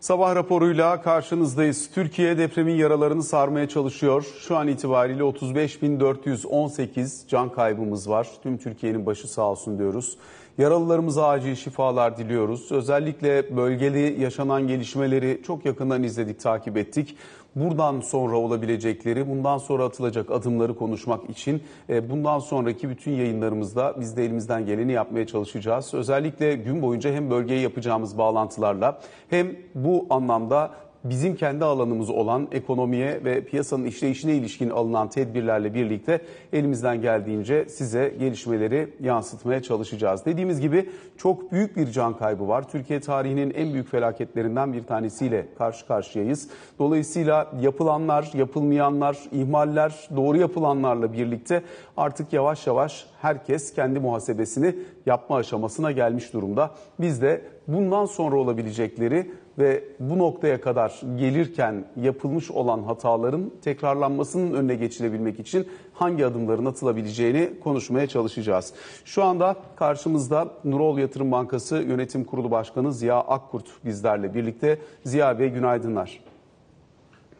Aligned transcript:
Sabah 0.00 0.34
raporuyla 0.34 1.02
karşınızdayız. 1.02 1.90
Türkiye 1.94 2.38
depremin 2.38 2.74
yaralarını 2.74 3.22
sarmaya 3.22 3.68
çalışıyor. 3.68 4.26
Şu 4.40 4.56
an 4.56 4.68
itibariyle 4.68 5.22
35.418 5.22 7.28
can 7.28 7.52
kaybımız 7.52 8.10
var. 8.10 8.28
Tüm 8.42 8.58
Türkiye'nin 8.58 9.06
başı 9.06 9.28
sağ 9.28 9.50
olsun 9.50 9.78
diyoruz. 9.78 10.16
Yaralılarımıza 10.58 11.28
acil 11.28 11.54
şifalar 11.54 12.18
diliyoruz. 12.18 12.72
Özellikle 12.72 13.56
bölgeli 13.56 14.22
yaşanan 14.22 14.68
gelişmeleri 14.68 15.42
çok 15.46 15.64
yakından 15.64 16.02
izledik, 16.02 16.40
takip 16.40 16.76
ettik 16.76 17.16
buradan 17.60 18.00
sonra 18.00 18.36
olabilecekleri, 18.36 19.28
bundan 19.28 19.58
sonra 19.58 19.84
atılacak 19.84 20.30
adımları 20.30 20.76
konuşmak 20.76 21.30
için 21.30 21.62
e, 21.88 22.10
bundan 22.10 22.38
sonraki 22.38 22.88
bütün 22.88 23.12
yayınlarımızda 23.12 23.94
biz 24.00 24.16
de 24.16 24.24
elimizden 24.24 24.66
geleni 24.66 24.92
yapmaya 24.92 25.26
çalışacağız. 25.26 25.94
Özellikle 25.94 26.56
gün 26.56 26.82
boyunca 26.82 27.12
hem 27.12 27.30
bölgeye 27.30 27.60
yapacağımız 27.60 28.18
bağlantılarla 28.18 29.00
hem 29.30 29.56
bu 29.74 30.06
anlamda 30.10 30.70
bizim 31.10 31.36
kendi 31.36 31.64
alanımız 31.64 32.10
olan 32.10 32.48
ekonomiye 32.52 33.24
ve 33.24 33.44
piyasanın 33.44 33.84
işleyişine 33.84 34.34
ilişkin 34.34 34.70
alınan 34.70 35.08
tedbirlerle 35.08 35.74
birlikte 35.74 36.20
elimizden 36.52 37.02
geldiğince 37.02 37.68
size 37.68 38.14
gelişmeleri 38.18 38.88
yansıtmaya 39.00 39.62
çalışacağız. 39.62 40.24
Dediğimiz 40.24 40.60
gibi 40.60 40.90
çok 41.16 41.52
büyük 41.52 41.76
bir 41.76 41.86
can 41.86 42.16
kaybı 42.16 42.48
var. 42.48 42.68
Türkiye 42.68 43.00
tarihinin 43.00 43.50
en 43.50 43.72
büyük 43.72 43.90
felaketlerinden 43.90 44.72
bir 44.72 44.84
tanesiyle 44.84 45.46
karşı 45.58 45.86
karşıyayız. 45.86 46.48
Dolayısıyla 46.78 47.52
yapılanlar, 47.60 48.30
yapılmayanlar, 48.34 49.18
ihmaller, 49.32 50.08
doğru 50.16 50.36
yapılanlarla 50.36 51.12
birlikte 51.12 51.62
artık 51.96 52.32
yavaş 52.32 52.66
yavaş 52.66 53.06
herkes 53.22 53.74
kendi 53.74 54.00
muhasebesini 54.00 54.74
yapma 55.06 55.36
aşamasına 55.36 55.92
gelmiş 55.92 56.32
durumda. 56.32 56.70
Biz 57.00 57.22
de 57.22 57.42
bundan 57.68 58.04
sonra 58.04 58.36
olabilecekleri 58.36 59.30
ve 59.58 59.84
bu 60.00 60.18
noktaya 60.18 60.60
kadar 60.60 61.00
gelirken 61.18 61.84
yapılmış 61.96 62.50
olan 62.50 62.82
hataların 62.82 63.50
tekrarlanmasının 63.62 64.54
önüne 64.54 64.74
geçilebilmek 64.74 65.40
için 65.40 65.68
hangi 65.94 66.26
adımların 66.26 66.64
atılabileceğini 66.64 67.50
konuşmaya 67.64 68.06
çalışacağız. 68.06 68.74
Şu 69.04 69.24
anda 69.24 69.56
karşımızda 69.76 70.48
Nurol 70.64 70.98
Yatırım 70.98 71.32
Bankası 71.32 71.76
Yönetim 71.76 72.24
Kurulu 72.24 72.50
Başkanı 72.50 72.92
Ziya 72.92 73.16
Akkurt 73.16 73.66
bizlerle 73.84 74.34
birlikte. 74.34 74.78
Ziya 75.04 75.38
Bey 75.38 75.48
günaydınlar. 75.48 76.20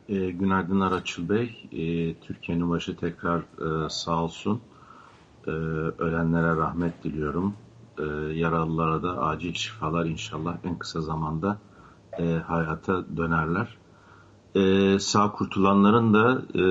E, 0.08 0.30
günaydınlar 0.30 0.92
Açıl 0.92 1.28
Bey. 1.28 1.68
E, 1.72 2.14
Türkiye'nin 2.14 2.70
başı 2.70 2.96
tekrar 2.96 3.38
e, 3.38 3.88
sağ 3.90 4.24
olsun. 4.24 4.60
E, 5.46 5.50
ölenlere 5.98 6.56
rahmet 6.56 7.04
diliyorum. 7.04 7.54
E, 7.98 8.02
yaralılara 8.32 9.02
da 9.02 9.22
acil 9.22 9.54
şifalar 9.54 10.06
inşallah 10.06 10.56
en 10.64 10.78
kısa 10.78 11.00
zamanda 11.00 11.58
e, 12.18 12.34
hayata 12.46 13.04
dönerler. 13.16 13.76
E, 14.54 14.98
sağ 14.98 15.32
kurtulanların 15.32 16.14
da 16.14 16.42
e, 16.54 16.64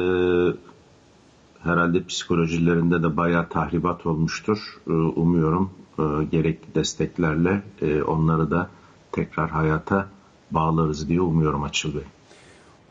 herhalde 1.64 2.04
psikolojilerinde 2.04 3.04
de 3.04 3.18
bayağı 3.18 3.50
tahribat 3.50 4.06
olmuştur. 4.06 4.82
E, 4.88 4.92
umuyorum 4.92 5.70
e, 6.00 6.04
gerekli 6.32 6.76
desteklerle 6.76 7.64
e, 7.82 8.04
onları 8.04 8.52
da 8.52 8.70
tekrar 9.12 9.50
hayata 9.50 10.08
bağlarız 10.52 11.10
diye 11.10 11.22
umuyorum 11.22 11.64
Açıl 11.64 11.96
Bey. 11.96 12.04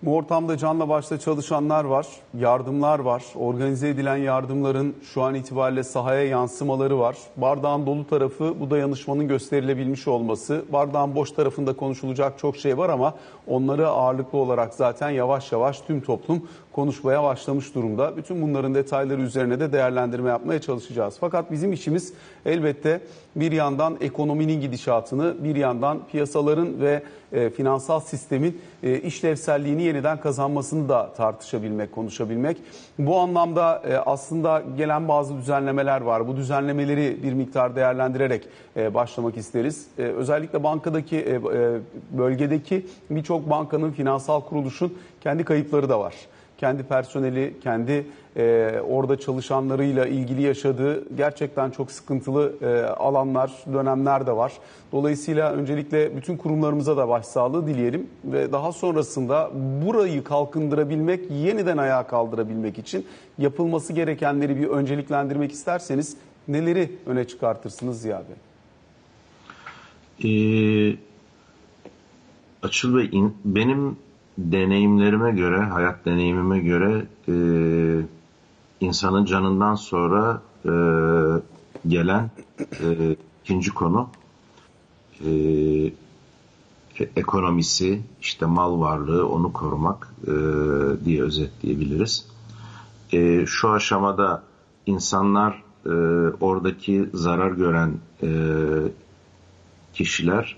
Bu 0.06 0.16
ortamda 0.16 0.56
canla 0.56 0.88
başla 0.88 1.18
çalışanlar 1.18 1.84
var, 1.84 2.06
yardımlar 2.38 2.98
var, 2.98 3.24
organize 3.34 3.88
edilen 3.88 4.16
yardımların 4.16 4.94
şu 5.14 5.22
an 5.22 5.34
itibariyle 5.34 5.82
sahaya 5.82 6.24
yansımaları 6.24 6.98
var. 6.98 7.16
Bardağın 7.36 7.86
dolu 7.86 8.06
tarafı 8.06 8.60
bu 8.60 8.70
dayanışmanın 8.70 9.28
gösterilebilmiş 9.28 10.08
olması. 10.08 10.64
Bardağın 10.72 11.14
boş 11.14 11.30
tarafında 11.30 11.77
konuşulacak 11.77 12.38
çok 12.38 12.56
şey 12.56 12.78
var 12.78 12.88
ama 12.88 13.14
onları 13.46 13.88
ağırlıklı 13.88 14.38
olarak 14.38 14.74
zaten 14.74 15.10
yavaş 15.10 15.52
yavaş 15.52 15.80
tüm 15.80 16.00
toplum 16.00 16.48
konuşmaya 16.77 17.22
başlamış 17.22 17.74
durumda. 17.74 18.16
Bütün 18.16 18.42
bunların 18.42 18.74
detayları 18.74 19.20
üzerine 19.20 19.60
de 19.60 19.72
değerlendirme 19.72 20.30
yapmaya 20.30 20.61
çalışacağız. 20.61 21.17
Fakat 21.20 21.52
bizim 21.52 21.73
işimiz 21.73 22.12
elbette 22.46 23.01
bir 23.36 23.52
yandan 23.52 23.96
ekonominin 24.01 24.61
gidişatını, 24.61 25.45
bir 25.45 25.56
yandan 25.56 25.98
piyasaların 26.12 26.80
ve 26.80 27.02
e, 27.33 27.51
finansal 27.51 28.01
sistemin 28.01 28.61
e, 28.83 28.98
işlevselliğini 28.98 29.83
yeniden 29.83 30.20
kazanmasını 30.20 30.89
da 30.89 31.12
tartışabilmek, 31.17 31.92
konuşabilmek. 31.92 32.56
Bu 32.98 33.18
anlamda 33.18 33.83
e, 33.89 33.96
aslında 33.96 34.62
gelen 34.77 35.08
bazı 35.08 35.36
düzenlemeler 35.36 36.01
var. 36.01 36.28
Bu 36.28 36.36
düzenlemeleri 36.36 37.22
bir 37.22 37.33
miktar 37.33 37.77
değerlendirerek 37.77 38.48
e, 38.77 38.95
başlamak 38.95 39.36
isteriz. 39.36 39.86
E, 39.98 40.02
özellikle 40.02 40.62
bankadaki, 40.62 41.17
e, 41.17 41.34
e, 41.34 41.40
bölgedeki 42.11 42.86
birçok 43.11 43.51
bankanın, 43.51 43.90
finansal 43.90 44.40
kuruluşun 44.40 44.98
kendi 45.20 45.45
kayıpları 45.45 45.89
da 45.89 46.01
var 46.01 46.14
kendi 46.58 46.83
personeli, 46.83 47.55
kendi 47.62 48.06
e, 48.36 48.74
orada 48.89 49.18
çalışanlarıyla 49.18 50.06
ilgili 50.06 50.42
yaşadığı 50.42 51.14
gerçekten 51.17 51.70
çok 51.70 51.90
sıkıntılı 51.90 52.52
e, 52.62 52.80
alanlar, 52.86 53.52
dönemler 53.72 54.27
de 54.27 54.36
var. 54.36 54.52
Dolayısıyla 54.92 55.52
öncelikle 55.52 56.16
bütün 56.16 56.36
kurumlarımıza 56.36 56.96
da 56.96 57.08
başsağlığı 57.08 57.66
dileyelim 57.66 58.06
ve 58.24 58.52
daha 58.52 58.72
sonrasında 58.72 59.50
burayı 59.86 60.24
kalkındırabilmek, 60.24 61.30
yeniden 61.30 61.77
ayağa 61.77 62.06
kaldırabilmek 62.06 62.78
için 62.78 63.06
yapılması 63.39 63.92
gerekenleri 63.92 64.56
bir 64.56 64.68
önceliklendirmek 64.68 65.52
isterseniz 65.52 66.16
neleri 66.48 66.92
öne 67.06 67.27
çıkartırsınız 67.27 68.00
Ziya 68.00 68.22
Bey? 68.28 68.36
Ee, 70.24 70.96
Açıl 72.62 72.96
Bey, 72.96 73.11
benim 73.45 73.96
deneyimlerime 74.39 75.33
göre, 75.33 75.61
hayat 75.61 76.05
deneyimime 76.05 76.58
göre 76.58 77.07
e, 77.29 77.35
insanın 78.80 79.24
canından 79.24 79.74
sonra 79.74 80.42
e, 80.64 80.73
gelen 81.89 82.30
e, 82.80 83.17
ikinci 83.45 83.70
konu 83.70 84.08
e, 85.25 85.30
ekonomisi, 87.17 88.02
işte 88.20 88.46
mal 88.46 88.80
varlığı, 88.80 89.29
onu 89.29 89.52
korumak 89.52 90.14
e, 90.27 90.33
diye 91.05 91.23
özetleyebiliriz. 91.23 92.27
E, 93.13 93.46
şu 93.46 93.70
aşamada 93.70 94.42
insanlar 94.86 95.63
e, 95.86 95.91
oradaki 96.41 97.08
zarar 97.14 97.51
gören 97.51 97.95
e, 98.23 98.29
kişiler 99.95 100.57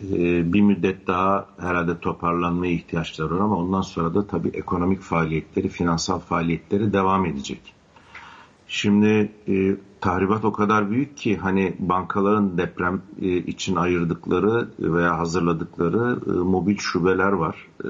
bir 0.00 0.60
müddet 0.60 1.06
daha 1.06 1.46
herhalde 1.58 1.98
toparlanmaya 1.98 2.72
ihtiyaçları 2.72 3.34
var 3.34 3.40
ama 3.40 3.56
ondan 3.56 3.80
sonra 3.80 4.14
da 4.14 4.26
tabii 4.26 4.48
ekonomik 4.48 5.00
faaliyetleri, 5.00 5.68
finansal 5.68 6.18
faaliyetleri 6.18 6.92
devam 6.92 7.26
edecek. 7.26 7.74
Şimdi 8.68 9.32
e, 9.48 9.76
tahribat 10.00 10.44
o 10.44 10.52
kadar 10.52 10.90
büyük 10.90 11.16
ki 11.16 11.36
hani 11.36 11.76
bankaların 11.78 12.58
deprem 12.58 13.02
e, 13.22 13.36
için 13.36 13.76
ayırdıkları 13.76 14.68
veya 14.78 15.18
hazırladıkları 15.18 16.20
e, 16.26 16.30
mobil 16.30 16.76
şubeler 16.78 17.32
var. 17.32 17.66
E, 17.84 17.88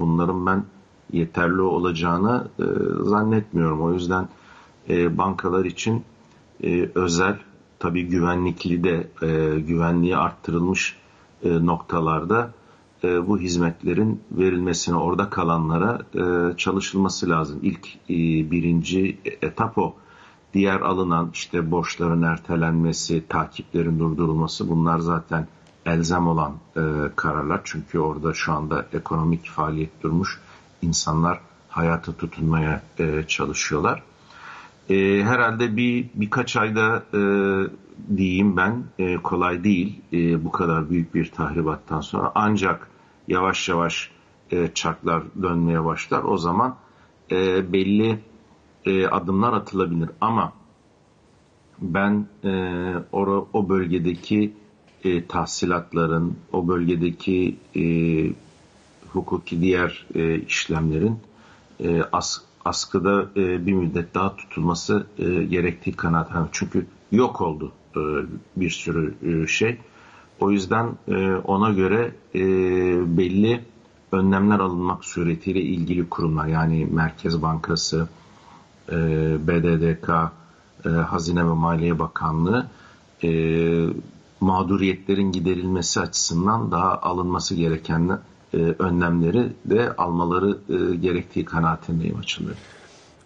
bunların 0.00 0.46
ben 0.46 0.64
yeterli 1.12 1.60
olacağını 1.60 2.48
e, 2.58 2.64
zannetmiyorum. 3.02 3.82
O 3.82 3.92
yüzden 3.92 4.28
e, 4.88 5.18
bankalar 5.18 5.64
için 5.64 6.04
e, 6.64 6.90
özel 6.94 7.38
tabii 7.78 8.06
güvenlikli 8.06 8.84
de 8.84 9.10
e, 9.22 9.60
güvenliği 9.60 10.16
arttırılmış 10.16 10.96
e, 11.42 11.66
noktalarda 11.66 12.52
e, 13.04 13.26
bu 13.26 13.38
hizmetlerin 13.38 14.22
verilmesine 14.32 14.96
orada 14.96 15.30
kalanlara 15.30 15.98
e, 16.14 16.56
çalışılması 16.56 17.30
lazım. 17.30 17.58
İlk 17.62 18.08
birinci 18.50 19.18
etap 19.24 19.78
o. 19.78 19.94
Diğer 20.54 20.80
alınan 20.80 21.30
işte 21.32 21.70
borçların 21.70 22.22
ertelenmesi, 22.22 23.24
takiplerin 23.28 23.98
durdurulması 23.98 24.68
bunlar 24.68 24.98
zaten 24.98 25.46
elzem 25.86 26.28
olan 26.28 26.52
kararlar. 27.16 27.60
Çünkü 27.64 27.98
orada 27.98 28.34
şu 28.34 28.52
anda 28.52 28.86
ekonomik 28.92 29.50
faaliyet 29.50 30.02
durmuş. 30.02 30.40
insanlar 30.82 31.40
hayata 31.68 32.12
tutunmaya 32.12 32.82
çalışıyorlar. 33.28 34.02
Herhalde 35.24 35.76
bir 35.76 36.06
birkaç 36.14 36.56
ayda 36.56 37.02
diyeyim 38.16 38.56
ben 38.56 38.84
e, 38.98 39.16
kolay 39.16 39.64
değil 39.64 40.00
e, 40.12 40.44
bu 40.44 40.52
kadar 40.52 40.90
büyük 40.90 41.14
bir 41.14 41.30
tahribattan 41.30 42.00
sonra. 42.00 42.32
Ancak 42.34 42.90
yavaş 43.28 43.68
yavaş 43.68 44.10
e, 44.50 44.68
çarklar 44.74 45.22
dönmeye 45.42 45.84
başlar. 45.84 46.24
O 46.24 46.38
zaman 46.38 46.76
e, 47.30 47.72
belli 47.72 48.18
e, 48.84 49.06
adımlar 49.06 49.52
atılabilir. 49.52 50.10
Ama 50.20 50.52
ben 51.80 52.26
e, 52.44 52.50
o, 53.12 53.48
o 53.52 53.68
bölgedeki 53.68 54.52
e, 55.04 55.26
tahsilatların 55.26 56.36
o 56.52 56.68
bölgedeki 56.68 57.56
e, 57.76 57.82
hukuki 59.12 59.60
diğer 59.60 60.06
e, 60.14 60.38
işlemlerin 60.38 61.18
e, 61.80 62.02
as, 62.12 62.40
askıda 62.64 63.22
e, 63.36 63.66
bir 63.66 63.72
müddet 63.72 64.14
daha 64.14 64.36
tutulması 64.36 65.06
e, 65.18 65.24
gerektiği 65.44 65.92
kanaat. 65.92 66.30
Çünkü 66.52 66.86
yok 67.12 67.40
oldu 67.40 67.72
e, 67.96 68.00
bir 68.56 68.70
sürü 68.70 69.14
e, 69.22 69.46
şey. 69.46 69.78
O 70.40 70.50
yüzden 70.50 70.88
e, 71.08 71.34
ona 71.34 71.70
göre 71.70 72.14
e, 72.34 72.40
belli 73.18 73.64
önlemler 74.12 74.58
alınmak 74.58 75.04
suretiyle 75.04 75.60
ilgili 75.60 76.08
kurumlar 76.08 76.46
yani 76.46 76.88
Merkez 76.90 77.42
Bankası, 77.42 78.08
e, 78.88 78.96
BDDK, 79.48 80.08
e, 80.84 80.88
Hazine 80.88 81.40
ve 81.44 81.52
Maliye 81.52 81.98
Bakanlığı 81.98 82.66
e, 83.24 83.30
mağduriyetlerin 84.40 85.32
giderilmesi 85.32 86.00
açısından 86.00 86.70
daha 86.70 86.98
alınması 86.98 87.54
gereken 87.54 88.18
e, 88.54 88.56
önlemleri 88.56 89.48
de 89.64 89.92
almaları 89.96 90.58
e, 90.68 90.96
gerektiği 90.96 91.44
kanaatindeyim 91.44 92.18
açılıyor. 92.18 92.56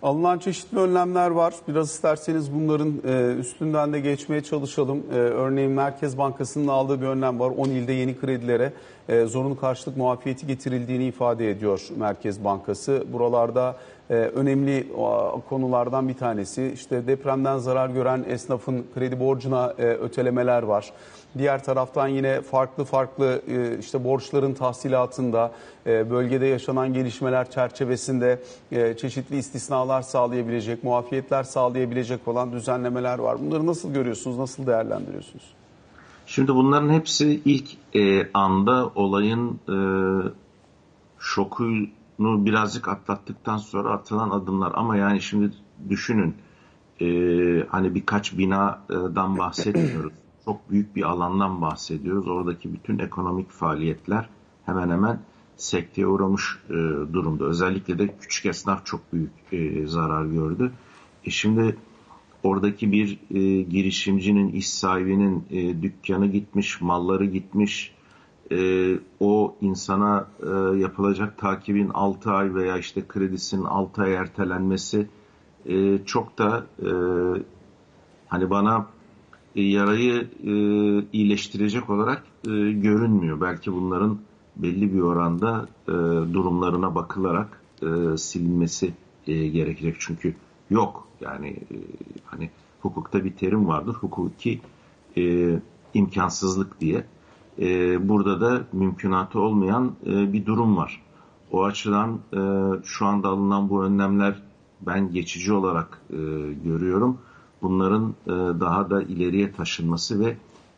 Alınan 0.04 0.38
çeşitli 0.38 0.78
önlemler 0.78 1.30
var. 1.30 1.54
Biraz 1.68 1.90
isterseniz 1.90 2.54
bunların 2.54 2.94
e, 3.06 3.34
üstünden 3.34 3.92
de 3.92 4.00
geçmeye 4.00 4.42
çalışalım. 4.42 5.02
E, 5.12 5.14
örneğin 5.14 5.70
Merkez 5.70 6.18
Bankası'nın 6.18 6.68
aldığı 6.68 7.00
bir 7.00 7.06
önlem 7.06 7.40
var. 7.40 7.50
10 7.50 7.68
ilde 7.68 7.92
yeni 7.92 8.18
kredilere 8.18 8.72
e, 9.08 9.24
zorunlu 9.24 9.60
karşılık 9.60 9.96
muafiyeti 9.96 10.46
getirildiğini 10.46 11.04
ifade 11.04 11.50
ediyor 11.50 11.88
Merkez 11.96 12.44
Bankası. 12.44 13.04
Buralarda 13.12 13.76
önemli 14.08 14.86
konulardan 15.48 16.08
bir 16.08 16.14
tanesi 16.14 16.70
işte 16.74 17.06
depremden 17.06 17.58
zarar 17.58 17.88
gören 17.88 18.24
esnafın 18.28 18.84
kredi 18.94 19.20
borcuna 19.20 19.68
ötelemeler 19.78 20.62
var. 20.62 20.92
Diğer 21.38 21.64
taraftan 21.64 22.08
yine 22.08 22.40
farklı 22.40 22.84
farklı 22.84 23.42
e, 23.48 23.78
işte 23.78 24.04
borçların 24.04 24.54
tahsilatında 24.54 25.52
e, 25.86 26.10
bölgede 26.10 26.46
yaşanan 26.46 26.94
gelişmeler 26.94 27.50
çerçevesinde 27.50 28.42
e, 28.72 28.96
çeşitli 28.96 29.36
istisnalar 29.36 30.02
sağlayabilecek, 30.02 30.84
muafiyetler 30.84 31.42
sağlayabilecek 31.42 32.28
olan 32.28 32.52
düzenlemeler 32.52 33.18
var. 33.18 33.38
Bunları 33.40 33.66
nasıl 33.66 33.94
görüyorsunuz, 33.94 34.38
nasıl 34.38 34.66
değerlendiriyorsunuz? 34.66 35.44
Şimdi 36.26 36.54
bunların 36.54 36.92
hepsi 36.92 37.40
ilk 37.44 37.70
anda 38.34 38.90
olayın 38.94 39.60
şokunu 41.18 41.86
birazcık 42.18 42.88
atlattıktan 42.88 43.56
sonra 43.56 43.92
atılan 43.92 44.30
adımlar. 44.30 44.72
Ama 44.74 44.96
yani 44.96 45.20
şimdi 45.20 45.50
düşünün 45.88 46.34
hani 47.68 47.94
birkaç 47.94 48.38
binadan 48.38 49.38
bahsetmiyoruz 49.38 50.12
çok 50.44 50.70
büyük 50.70 50.96
bir 50.96 51.02
alandan 51.02 51.62
bahsediyoruz. 51.62 52.28
Oradaki 52.28 52.72
bütün 52.72 52.98
ekonomik 52.98 53.50
faaliyetler 53.50 54.28
hemen 54.66 54.90
hemen 54.90 55.20
sekteye 55.56 56.06
uğramış 56.06 56.58
e, 56.68 56.72
durumda. 57.12 57.44
Özellikle 57.44 57.98
de 57.98 58.14
küçük 58.20 58.46
esnaf 58.46 58.86
çok 58.86 59.12
büyük 59.12 59.32
e, 59.52 59.86
zarar 59.86 60.24
gördü. 60.24 60.72
E 61.24 61.30
şimdi 61.30 61.76
oradaki 62.42 62.92
bir 62.92 63.18
e, 63.30 63.62
girişimcinin, 63.62 64.48
iş 64.48 64.70
sahibinin 64.70 65.44
e, 65.50 65.82
dükkanı 65.82 66.26
gitmiş, 66.26 66.80
malları 66.80 67.24
gitmiş, 67.24 67.94
e, 68.52 68.90
o 69.20 69.56
insana 69.60 70.28
e, 70.42 70.78
yapılacak 70.78 71.38
takibin 71.38 71.90
6 71.94 72.30
ay 72.30 72.54
veya 72.54 72.78
işte 72.78 73.02
kredisinin 73.08 73.64
6 73.64 74.02
ay 74.02 74.14
ertelenmesi 74.14 75.08
e, 75.66 76.04
çok 76.04 76.38
da 76.38 76.66
e, 76.82 76.90
hani 78.28 78.50
bana 78.50 78.86
yarayı 79.62 80.28
e, 80.44 80.52
iyileştirecek 81.12 81.90
olarak 81.90 82.22
e, 82.46 82.50
görünmüyor. 82.72 83.40
Belki 83.40 83.72
bunların 83.72 84.18
belli 84.56 84.94
bir 84.94 85.00
oranda 85.00 85.68
e, 85.88 85.92
durumlarına 86.34 86.94
bakılarak 86.94 87.60
e, 87.82 88.16
silinmesi 88.16 88.92
e, 89.26 89.48
gerekecek. 89.48 89.96
Çünkü 89.98 90.34
yok 90.70 91.08
yani 91.20 91.48
e, 91.48 91.76
hani 92.24 92.50
hukukta 92.82 93.24
bir 93.24 93.32
terim 93.32 93.68
vardır. 93.68 93.94
Hukuki 93.94 94.60
e, 95.16 95.54
imkansızlık 95.94 96.80
diye. 96.80 97.04
E, 97.58 98.08
burada 98.08 98.40
da 98.40 98.66
mümkünatı 98.72 99.40
olmayan 99.40 99.92
e, 100.06 100.32
bir 100.32 100.46
durum 100.46 100.76
var. 100.76 101.02
O 101.52 101.64
açıdan 101.64 102.20
e, 102.32 102.40
şu 102.84 103.06
anda 103.06 103.28
alınan 103.28 103.68
bu 103.68 103.84
önlemler 103.84 104.42
ben 104.80 105.12
geçici 105.12 105.52
olarak 105.52 106.00
e, 106.10 106.16
görüyorum 106.64 107.18
bunların 107.64 108.14
e, 108.26 108.30
daha 108.60 108.90
da 108.90 109.02
ileriye 109.02 109.52
taşınması 109.52 110.20
ve 110.20 110.36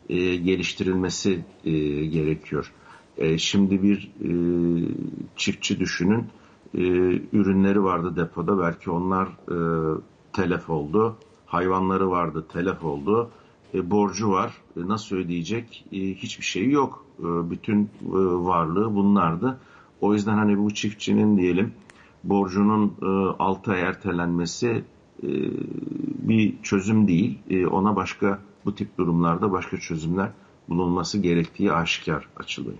e, 0.09 0.35
geliştirilmesi 0.35 1.45
e, 1.65 1.71
gerekiyor. 2.05 2.73
Şimdi 3.37 3.83
bir 3.83 4.11
çiftçi 5.35 5.79
düşünün, 5.79 6.25
ürünleri 7.33 7.83
vardı 7.83 8.15
depoda, 8.15 8.59
belki 8.59 8.91
onlar 8.91 9.29
telef 10.33 10.69
oldu, 10.69 11.15
hayvanları 11.45 12.09
vardı 12.09 12.45
telef 12.53 12.83
oldu, 12.83 13.29
borcu 13.73 14.29
var, 14.29 14.53
nasıl 14.75 15.15
ödeyecek 15.15 15.85
hiçbir 15.91 16.45
şey 16.45 16.69
yok. 16.69 17.05
Bütün 17.19 17.89
varlığı 18.45 18.95
bunlardı. 18.95 19.59
O 20.01 20.13
yüzden 20.13 20.37
hani 20.37 20.57
bu 20.57 20.73
çiftçinin 20.73 21.37
diyelim 21.37 21.73
borcunun 22.23 22.93
6 23.39 23.71
ay 23.71 23.81
ertelenmesi 23.81 24.83
e, 25.23 25.29
bir 26.27 26.61
çözüm 26.63 27.07
değil. 27.07 27.39
E, 27.49 27.67
ona 27.67 27.95
başka 27.95 28.39
bu 28.65 28.75
tip 28.75 28.97
durumlarda 28.97 29.51
başka 29.51 29.77
çözümler 29.77 30.29
bulunması 30.69 31.17
gerektiği 31.17 31.71
aşikar 31.71 32.27
açılıyor. 32.37 32.77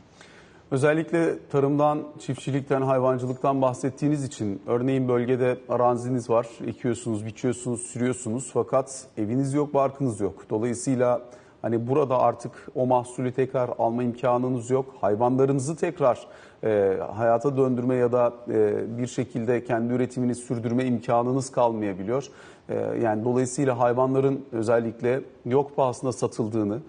Özellikle 0.71 1.47
tarımdan, 1.47 2.03
çiftçilikten, 2.19 2.81
hayvancılıktan 2.81 3.61
bahsettiğiniz 3.61 4.23
için 4.23 4.61
örneğin 4.67 5.07
bölgede 5.07 5.57
araziniz 5.69 6.29
var, 6.29 6.47
ekiyorsunuz, 6.65 7.25
biçiyorsunuz, 7.25 7.81
sürüyorsunuz 7.81 8.49
fakat 8.53 9.07
eviniz 9.17 9.53
yok, 9.53 9.73
barkınız 9.73 10.19
yok. 10.19 10.45
Dolayısıyla 10.49 11.21
hani 11.61 11.87
burada 11.87 12.19
artık 12.19 12.51
o 12.75 12.85
mahsulü 12.85 13.31
tekrar 13.31 13.69
alma 13.79 14.03
imkanınız 14.03 14.69
yok. 14.69 14.85
Hayvanlarınızı 15.01 15.75
tekrar 15.75 16.27
e, 16.63 16.97
hayata 17.15 17.57
döndürme 17.57 17.95
ya 17.95 18.11
da 18.11 18.33
e, 18.49 18.97
bir 18.97 19.07
şekilde 19.07 19.63
kendi 19.63 19.93
üretimini 19.93 20.35
sürdürme 20.35 20.85
imkanınız 20.85 21.51
kalmayabiliyor. 21.51 22.27
E, 22.69 22.75
yani 23.03 23.25
dolayısıyla 23.25 23.79
hayvanların 23.79 24.45
özellikle 24.51 25.21
yok 25.45 25.75
pahasına 25.75 26.11
satıldığını, 26.11 26.79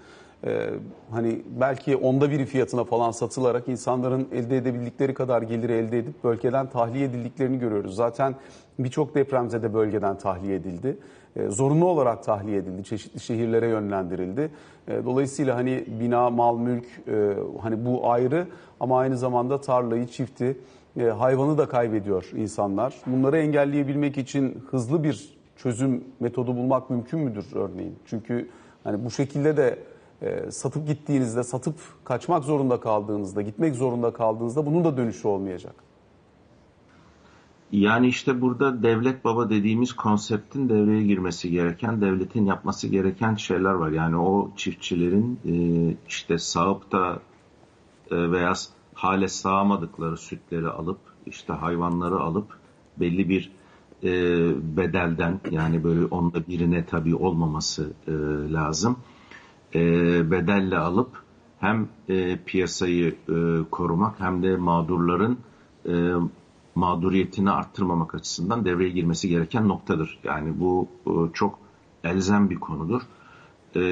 e, 0.46 0.70
hani 1.10 1.42
belki 1.60 1.96
onda 1.96 2.30
biri 2.30 2.46
fiyatına 2.46 2.84
falan 2.84 3.10
satılarak 3.10 3.68
insanların 3.68 4.28
elde 4.32 4.56
edebildikleri 4.56 5.14
kadar 5.14 5.42
gelir 5.42 5.70
elde 5.70 5.98
edip 5.98 6.24
bölgeden 6.24 6.70
tahliye 6.70 7.04
edildiklerini 7.04 7.58
görüyoruz. 7.58 7.96
Zaten 7.96 8.34
birçok 8.78 9.14
depremzede 9.14 9.74
bölgeden 9.74 10.18
tahliye 10.18 10.56
edildi. 10.56 10.96
E, 11.36 11.48
zorunlu 11.48 11.88
olarak 11.88 12.24
tahliye 12.24 12.58
edildi, 12.58 12.84
çeşitli 12.84 13.20
şehirlere 13.20 13.68
yönlendirildi. 13.68 14.50
E, 14.88 15.04
dolayısıyla 15.04 15.56
hani 15.56 15.84
bina, 16.00 16.30
mal, 16.30 16.58
mülk 16.58 16.86
e, 17.08 17.34
hani 17.60 17.86
bu 17.86 18.10
ayrı 18.10 18.46
ama 18.80 18.98
aynı 18.98 19.18
zamanda 19.18 19.60
tarlayı, 19.60 20.06
çifti, 20.06 20.56
hayvanı 21.18 21.58
da 21.58 21.68
kaybediyor 21.68 22.30
insanlar. 22.36 22.94
Bunları 23.06 23.38
engelleyebilmek 23.38 24.18
için 24.18 24.62
hızlı 24.70 25.04
bir 25.04 25.38
çözüm 25.56 26.04
metodu 26.20 26.56
bulmak 26.56 26.90
mümkün 26.90 27.20
müdür 27.20 27.46
örneğin? 27.54 27.96
Çünkü 28.06 28.48
hani 28.84 29.04
bu 29.04 29.10
şekilde 29.10 29.56
de 29.56 29.78
satıp 30.50 30.86
gittiğinizde, 30.86 31.42
satıp 31.42 31.74
kaçmak 32.04 32.44
zorunda 32.44 32.80
kaldığınızda, 32.80 33.42
gitmek 33.42 33.74
zorunda 33.74 34.12
kaldığınızda 34.12 34.66
bunun 34.66 34.84
da 34.84 34.96
dönüşü 34.96 35.28
olmayacak. 35.28 35.74
Yani 37.72 38.08
işte 38.08 38.40
burada 38.40 38.82
devlet 38.82 39.24
baba 39.24 39.50
dediğimiz 39.50 39.92
konseptin 39.92 40.68
devreye 40.68 41.02
girmesi 41.02 41.50
gereken, 41.50 42.00
devletin 42.00 42.44
yapması 42.46 42.88
gereken 42.88 43.34
şeyler 43.34 43.70
var. 43.70 43.90
Yani 43.90 44.16
o 44.16 44.50
çiftçilerin 44.56 45.40
e, 45.46 45.54
işte 46.08 46.38
sağıp 46.38 46.92
da 46.92 47.20
e, 48.10 48.30
veya 48.30 48.52
hale 48.94 49.28
sağamadıkları 49.28 50.16
sütleri 50.16 50.68
alıp, 50.68 50.98
işte 51.26 51.52
hayvanları 51.52 52.20
alıp 52.20 52.46
belli 52.96 53.28
bir 53.28 53.52
e, 54.02 54.12
bedelden 54.76 55.40
yani 55.50 55.84
böyle 55.84 56.04
onda 56.04 56.46
birine 56.46 56.86
tabii 56.86 57.14
olmaması 57.14 57.92
lazım. 58.52 58.96
Bedelle 59.74 60.78
alıp 60.78 61.10
hem 61.60 61.88
piyasayı 62.46 63.16
korumak 63.70 64.20
hem 64.20 64.42
de 64.42 64.56
mağdurların 64.56 65.38
mağduriyetini 66.78 67.50
arttırmamak 67.50 68.14
açısından 68.14 68.64
devreye 68.64 68.90
girmesi 68.90 69.28
gereken 69.28 69.68
noktadır. 69.68 70.18
Yani 70.24 70.60
bu 70.60 70.88
e, 71.06 71.10
çok 71.34 71.58
elzem 72.04 72.50
bir 72.50 72.56
konudur. 72.56 73.02
E, 73.76 73.82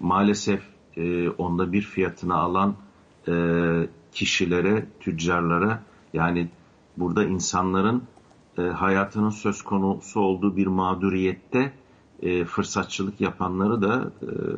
maalesef 0.00 0.62
e, 0.96 1.28
onda 1.28 1.72
bir 1.72 1.82
fiyatını 1.82 2.34
alan 2.34 2.74
kişilere, 4.12 4.86
tüccarlara 5.00 5.82
yani 6.12 6.48
burada 6.96 7.24
insanların 7.24 8.02
hayatının 8.56 9.30
söz 9.30 9.62
konusu 9.62 10.20
olduğu 10.20 10.56
bir 10.56 10.66
mağduriyette 10.66 11.72
fırsatçılık 12.46 13.20
yapanları 13.20 13.82
da 13.82 14.10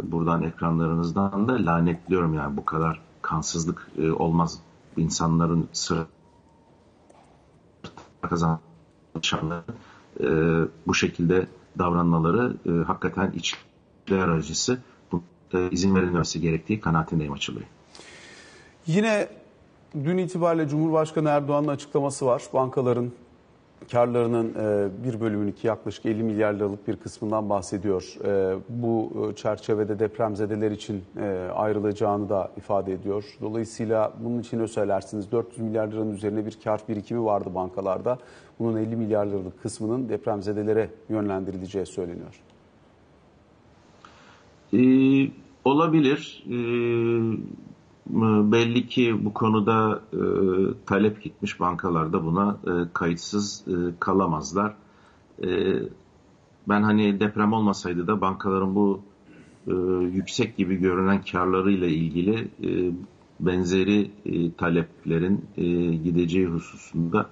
buradan 0.03 0.43
ekranlarınızdan 0.43 1.49
da 1.49 1.67
lanetliyorum 1.67 2.35
yani 2.35 2.57
bu 2.57 2.65
kadar 2.65 3.01
kansızlık 3.23 3.91
olmaz 4.19 4.59
insanların 4.97 5.69
sıra 5.73 6.07
kazananların 8.23 9.65
e, 10.21 10.27
bu 10.87 10.95
şekilde 10.95 11.47
davranmaları 11.79 12.55
e, 12.67 12.85
hakikaten 12.85 13.33
içler 13.33 14.29
acısı. 14.29 14.79
e, 15.55 15.71
izin 15.71 15.95
verilmesi 15.95 16.41
gerektiği 16.41 16.81
kanaatindeyim 16.81 17.33
açılıyor. 17.33 17.67
Yine 18.87 19.29
dün 20.05 20.19
itibariyle 20.19 20.69
Cumhurbaşkanı 20.69 21.29
Erdoğan'ın 21.29 21.69
açıklaması 21.69 22.27
var. 22.27 22.43
Bankaların 22.53 23.13
karlarının 23.93 24.55
e, 24.55 24.89
bir 25.05 25.21
bölümünün 25.21 25.53
ki 25.53 25.67
yaklaşık 25.67 26.07
50 26.07 26.23
milyar 26.23 26.55
liralık 26.55 26.89
bir 26.89 26.97
kısmından 26.97 27.51
bahsediyor. 27.51 28.17
E, 28.25 28.59
bu 28.69 29.13
e, 29.33 29.37
çerçevede 29.37 29.99
depremzedeler 29.99 30.71
için 30.71 31.05
ayrılacağını 31.55 32.29
da 32.29 32.51
ifade 32.57 32.93
ediyor. 32.93 33.25
Dolayısıyla 33.41 34.13
bunun 34.25 34.41
için 34.41 34.67
söylersiniz? 34.67 35.33
400 35.33 35.59
milyar 35.59 35.89
liranın 35.89 36.15
üzerine 36.15 36.47
bir 36.47 36.59
kar 36.65 36.81
birikimi 36.89 37.25
vardı 37.25 37.55
bankalarda. 37.55 38.19
Bunun 38.59 38.77
50 38.77 38.97
milyar 38.97 39.27
liralık 39.27 39.63
kısmının 39.63 40.09
depremzedelere 40.09 40.91
yönlendirileceği 41.09 41.87
söyleniyor. 41.87 42.41
Ee, 44.73 45.31
olabilir. 45.65 46.45
Ee, 46.47 46.53
belli 48.53 48.87
ki 48.87 49.25
bu 49.25 49.35
konuda 49.35 50.03
e, 50.13 50.21
talep 50.87 51.23
gitmiş 51.23 51.61
bankalarda 51.61 52.25
buna 52.25 52.59
e, 52.67 52.71
kayıtsız 52.95 53.65
e, 53.69 53.73
kalamazlar. 54.01 54.75
E, 55.45 55.49
ben 56.69 56.83
hani 56.83 57.21
deprem 57.21 57.53
olmasaydı 57.53 58.07
da 58.07 58.21
bankaların 58.21 58.75
bu 58.75 59.01
e, 59.67 59.73
yüksek 60.13 60.57
gibi 60.57 60.77
görünen 60.77 61.23
karlarıyla 61.23 61.87
ilgili 61.87 62.49
e, 62.65 62.93
benzeri 63.41 64.11
e, 64.25 64.53
taleplerin 64.53 65.45
e, 65.57 65.65
gideceği 65.95 66.47
hususunda 66.47 67.27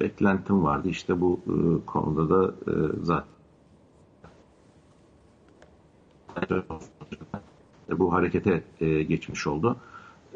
beklentim 0.00 0.62
vardı. 0.62 0.88
İşte 0.88 1.20
bu 1.20 1.40
e, 1.46 1.86
konuda 1.86 2.30
da 2.30 2.54
e, 2.66 2.72
zaten 3.02 3.32
bu 7.98 8.12
harekete 8.12 8.62
e, 8.80 9.02
geçmiş 9.02 9.46
oldu. 9.46 9.76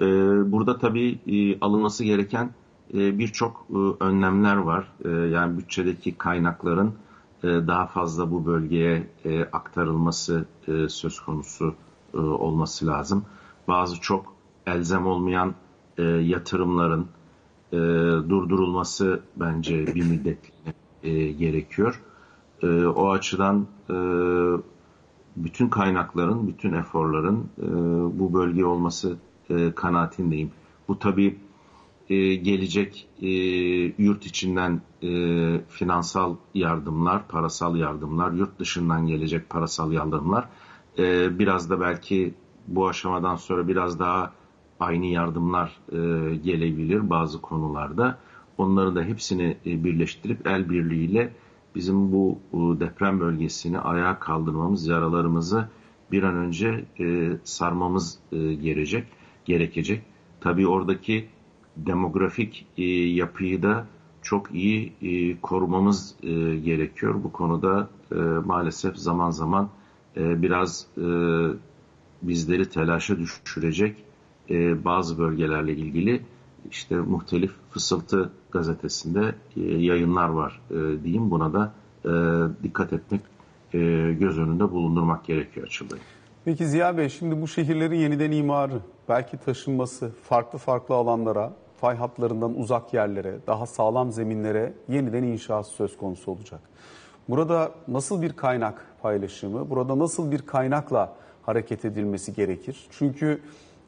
E, 0.01 0.05
burada 0.53 0.79
tabii 0.79 1.19
e, 1.27 1.61
alınması 1.61 2.05
gereken 2.05 2.51
e, 2.95 3.19
birçok 3.19 3.67
e, 3.71 4.05
önlemler 4.05 4.57
var. 4.57 4.93
Yani 5.31 5.59
bütçedeki 5.59 6.19
kaynakların 6.19 6.95
daha 7.43 7.87
fazla 7.87 8.31
bu 8.31 8.47
bölgeye 8.47 9.09
aktarılması 9.53 10.45
söz 10.89 11.21
konusu 11.21 11.75
olması 12.15 12.87
lazım. 12.87 13.25
Bazı 13.69 14.01
çok 14.01 14.35
elzem 14.67 15.07
olmayan 15.07 15.55
yatırımların 16.23 17.07
durdurulması 18.29 19.21
bence 19.37 19.87
bir 19.87 20.07
müddet 20.07 20.39
e, 21.03 21.33
gerekiyor. 21.33 22.03
O 22.97 23.11
açıdan 23.11 23.67
bütün 25.37 25.69
kaynakların, 25.69 26.49
bütün 26.49 26.73
eforların 26.73 27.49
bu 28.19 28.35
bölge 28.35 28.65
olması 28.65 29.17
e, 29.51 29.73
kanaatindeyim. 29.75 30.51
Bu 30.89 30.99
tabii 30.99 31.39
e, 32.09 32.35
gelecek 32.35 33.09
e, 33.23 33.29
yurt 34.03 34.27
içinden 34.27 34.81
e, 35.03 35.09
finansal 35.69 36.37
yardımlar, 36.55 37.29
parasal 37.29 37.77
yardımlar, 37.77 38.33
yurt 38.33 38.59
dışından 38.59 39.07
gelecek 39.07 39.51
parasal 39.51 39.93
yardımlar 39.93 40.49
e, 40.99 41.39
biraz 41.39 41.71
da 41.71 41.81
belki 41.81 42.35
bu 42.67 42.89
aşamadan 42.89 43.37
sonra 43.37 43.69
biraz 43.69 43.99
daha 44.01 44.33
aynı 44.81 45.07
yardımlar 45.07 45.79
e, 45.93 45.97
gelebilir 46.37 47.11
bazı 47.11 47.41
konularda. 47.41 48.19
Onları 48.59 48.95
da 48.95 49.03
hepsini 49.03 49.57
e, 49.67 49.85
birleştirip 49.85 50.47
el 50.47 50.71
birliğiyle 50.71 51.33
bizim 51.75 52.13
bu 52.13 52.39
deprem 52.81 53.21
bölgesini 53.21 53.79
ayağa 53.79 54.19
kaldırmamız, 54.19 54.87
yaralarımızı 54.87 55.69
bir 56.13 56.23
an 56.23 56.37
önce 56.37 56.85
e, 57.01 57.31
sarmamız 57.45 58.19
e, 58.33 58.55
gerekecek. 58.55 59.09
Gerekecek. 59.47 60.03
Tabii 60.41 60.69
oradaki 60.69 61.29
demografik 61.77 62.67
e, 62.79 62.85
yapıyı 62.93 63.63
da 63.63 63.87
çok 64.23 64.55
iyi 64.55 64.93
e, 65.03 65.41
korumamız 65.41 66.15
e, 66.23 66.57
gerekiyor. 66.57 67.15
Bu 67.25 67.33
konuda 67.33 67.89
e, 68.13 68.15
maalesef 68.45 68.97
zaman 68.97 69.31
zaman 69.31 69.69
e, 70.17 70.43
biraz 70.43 70.87
e, 70.99 71.07
bizleri 72.23 72.69
telaşa 72.71 73.17
düşürecek 73.19 73.97
e, 74.51 74.85
bazı 74.85 75.19
bölgelerle 75.19 75.73
ilgili 75.73 76.23
işte 76.71 76.97
muhtelif 76.97 77.53
Fısıltı 77.71 78.31
gazetesinde 78.51 79.35
e, 79.57 79.61
yayınlar 79.61 80.29
var 80.29 80.61
e, 80.71 81.05
diyeyim. 81.05 81.31
Buna 81.31 81.53
da 81.53 81.75
e, 82.05 82.11
dikkat 82.63 82.93
etmek, 82.93 83.21
e, 83.75 83.79
göz 84.21 84.39
önünde 84.39 84.71
bulundurmak 84.71 85.25
gerekiyor 85.25 85.67
açılıyor. 85.67 86.01
Peki 86.47 86.67
Ziya 86.67 86.97
Bey 86.97 87.09
şimdi 87.09 87.43
bu 87.43 87.49
şehirlerin 87.49 87.97
yeniden 87.97 88.31
imarı, 88.31 88.81
belki 89.09 89.37
taşınması 89.37 90.11
farklı 90.23 90.59
farklı 90.59 90.95
alanlara, 90.95 91.53
fay 91.81 91.97
hatlarından 91.97 92.59
uzak 92.59 92.95
yerlere, 92.95 93.35
daha 93.47 93.67
sağlam 93.67 94.13
zeminlere 94.13 94.73
yeniden 94.89 95.23
inşası 95.23 95.71
söz 95.71 95.97
konusu 95.97 96.31
olacak. 96.31 96.61
Burada 97.29 97.71
nasıl 97.89 98.23
bir 98.23 98.33
kaynak 98.33 98.87
paylaşımı, 99.03 99.71
burada 99.71 99.99
nasıl 99.99 100.31
bir 100.31 100.39
kaynakla 100.39 101.13
hareket 101.43 101.85
edilmesi 101.85 102.35
gerekir? 102.35 102.87
Çünkü 102.91 103.43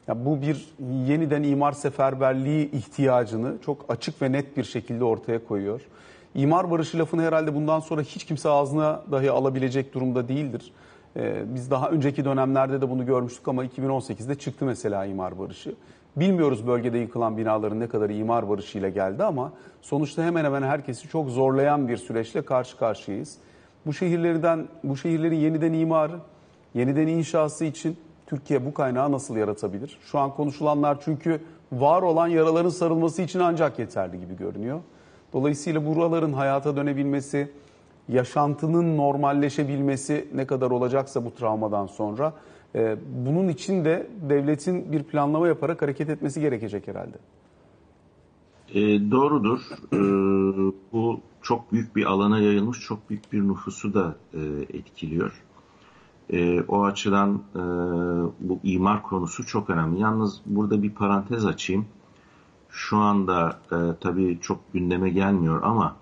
ya 0.07 0.25
bu 0.25 0.41
bir 0.41 0.73
yeniden 1.07 1.43
imar 1.43 1.71
seferberliği 1.71 2.71
ihtiyacını 2.71 3.57
çok 3.65 3.85
açık 3.89 4.21
ve 4.21 4.31
net 4.31 4.57
bir 4.57 4.63
şekilde 4.63 5.03
ortaya 5.03 5.45
koyuyor. 5.47 5.81
İmar 6.35 6.71
barışı 6.71 6.99
lafını 6.99 7.21
herhalde 7.21 7.55
bundan 7.55 7.79
sonra 7.79 8.01
hiç 8.01 8.23
kimse 8.23 8.49
ağzına 8.49 9.03
dahi 9.11 9.31
alabilecek 9.31 9.93
durumda 9.93 10.27
değildir. 10.27 10.71
Ee, 11.15 11.43
biz 11.55 11.71
daha 11.71 11.89
önceki 11.89 12.25
dönemlerde 12.25 12.81
de 12.81 12.89
bunu 12.89 13.05
görmüştük 13.05 13.47
ama 13.47 13.65
2018'de 13.65 14.35
çıktı 14.35 14.65
mesela 14.65 15.05
imar 15.05 15.39
barışı. 15.39 15.75
Bilmiyoruz 16.15 16.67
bölgede 16.67 16.97
yıkılan 16.97 17.37
binaların 17.37 17.79
ne 17.79 17.87
kadar 17.87 18.09
imar 18.09 18.49
barışıyla 18.49 18.89
geldi 18.89 19.23
ama 19.23 19.51
sonuçta 19.81 20.23
hemen 20.23 20.45
hemen 20.45 20.63
herkesi 20.63 21.07
çok 21.07 21.29
zorlayan 21.29 21.87
bir 21.87 21.97
süreçle 21.97 22.41
karşı 22.41 22.77
karşıyayız. 22.77 23.37
Bu 23.85 23.93
şehirlerden, 23.93 24.67
bu 24.83 24.97
şehirlerin 24.97 25.35
yeniden 25.35 25.73
imarı, 25.73 26.19
yeniden 26.73 27.07
inşası 27.07 27.65
için 27.65 27.97
Türkiye 28.27 28.65
bu 28.65 28.73
kaynağı 28.73 29.11
nasıl 29.11 29.37
yaratabilir? 29.37 29.97
Şu 30.01 30.19
an 30.19 30.35
konuşulanlar 30.35 30.97
çünkü 31.01 31.41
var 31.71 32.01
olan 32.01 32.27
yaraların 32.27 32.69
sarılması 32.69 33.21
için 33.21 33.39
ancak 33.39 33.79
yeterli 33.79 34.19
gibi 34.19 34.37
görünüyor. 34.37 34.79
Dolayısıyla 35.33 35.85
buraların 35.85 36.33
hayata 36.33 36.75
dönebilmesi, 36.75 37.51
yaşantının 38.09 38.97
normalleşebilmesi 38.97 40.27
ne 40.33 40.47
kadar 40.47 40.71
olacaksa 40.71 41.25
bu 41.25 41.33
travmadan 41.35 41.85
sonra 41.85 42.33
e, 42.75 42.97
bunun 43.25 43.47
için 43.47 43.85
de 43.85 44.07
devletin 44.29 44.91
bir 44.91 45.03
planlama 45.03 45.47
yaparak 45.47 45.81
hareket 45.81 46.09
etmesi 46.09 46.41
gerekecek 46.41 46.87
herhalde. 46.87 47.17
E, 48.73 49.11
doğrudur. 49.11 49.59
E, 49.93 49.99
bu 50.93 51.19
çok 51.41 51.71
büyük 51.71 51.95
bir 51.95 52.05
alana 52.05 52.39
yayılmış, 52.39 52.79
çok 52.79 53.09
büyük 53.09 53.33
bir 53.33 53.41
nüfusu 53.41 53.93
da 53.93 54.15
e, 54.33 54.39
etkiliyor. 54.77 55.43
E, 56.33 56.61
o 56.61 56.83
açıdan 56.83 57.41
e, 57.55 57.59
bu 58.39 58.59
imar 58.63 59.03
konusu 59.03 59.45
çok 59.45 59.69
önemli. 59.69 59.99
Yalnız 59.99 60.41
burada 60.45 60.83
bir 60.83 60.91
parantez 60.91 61.45
açayım. 61.45 61.85
Şu 62.69 62.97
anda 62.97 63.59
e, 63.71 63.77
tabii 64.01 64.39
çok 64.41 64.73
gündeme 64.73 65.09
gelmiyor 65.09 65.63
ama 65.63 65.95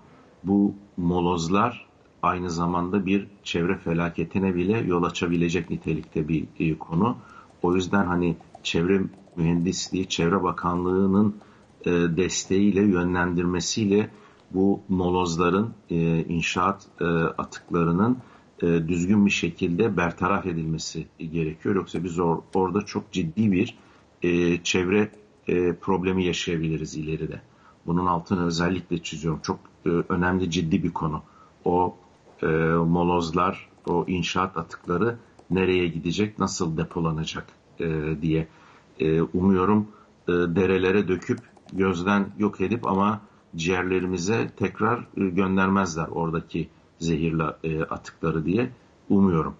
bu 0.44 0.74
molozlar 0.96 1.87
aynı 2.22 2.50
zamanda 2.50 3.06
bir 3.06 3.26
çevre 3.42 3.78
felaketine 3.78 4.54
bile 4.54 4.78
yol 4.78 5.02
açabilecek 5.02 5.70
nitelikte 5.70 6.28
bir 6.28 6.78
konu. 6.78 7.16
O 7.62 7.74
yüzden 7.74 8.06
hani 8.06 8.36
çevre 8.62 9.02
mühendisliği, 9.36 10.08
çevre 10.08 10.42
bakanlığının 10.42 11.36
e, 11.84 11.90
desteğiyle, 11.90 12.82
yönlendirmesiyle 12.82 14.10
bu 14.50 14.80
molozların, 14.88 15.74
e, 15.90 16.24
inşaat 16.24 16.86
e, 17.00 17.04
atıklarının 17.14 18.18
düzgün 18.62 19.26
bir 19.26 19.30
şekilde 19.30 19.96
bertaraf 19.96 20.46
edilmesi 20.46 21.06
gerekiyor. 21.18 21.74
Yoksa 21.74 22.04
biz 22.04 22.18
or, 22.18 22.38
orada 22.54 22.80
çok 22.82 23.12
ciddi 23.12 23.52
bir 23.52 23.78
çevre 24.62 25.10
problemi 25.80 26.24
yaşayabiliriz 26.24 26.96
ileride. 26.96 27.42
Bunun 27.86 28.06
altını 28.06 28.46
özellikle 28.46 29.02
çiziyorum. 29.02 29.40
Çok 29.42 29.60
önemli 30.08 30.50
ciddi 30.50 30.82
bir 30.82 30.92
konu. 30.92 31.22
O 31.64 31.96
e, 32.42 32.46
molozlar, 32.72 33.68
o 33.86 34.04
inşaat 34.08 34.56
atıkları 34.56 35.16
nereye 35.50 35.88
gidecek, 35.88 36.38
nasıl 36.38 36.76
depolanacak 36.76 37.46
e, 37.80 38.16
diye. 38.22 38.48
E, 39.00 39.22
umuyorum 39.22 39.88
e, 40.28 40.32
derelere 40.32 41.08
döküp 41.08 41.40
gözden 41.72 42.26
yok 42.38 42.60
edip 42.60 42.86
ama 42.86 43.20
ciğerlerimize 43.56 44.50
tekrar 44.56 44.98
e, 44.98 45.28
göndermezler 45.28 46.08
oradaki 46.08 46.68
zehirli 46.98 47.42
e, 47.64 47.82
atıkları 47.82 48.44
diye 48.44 48.70
umuyorum. 49.08 49.54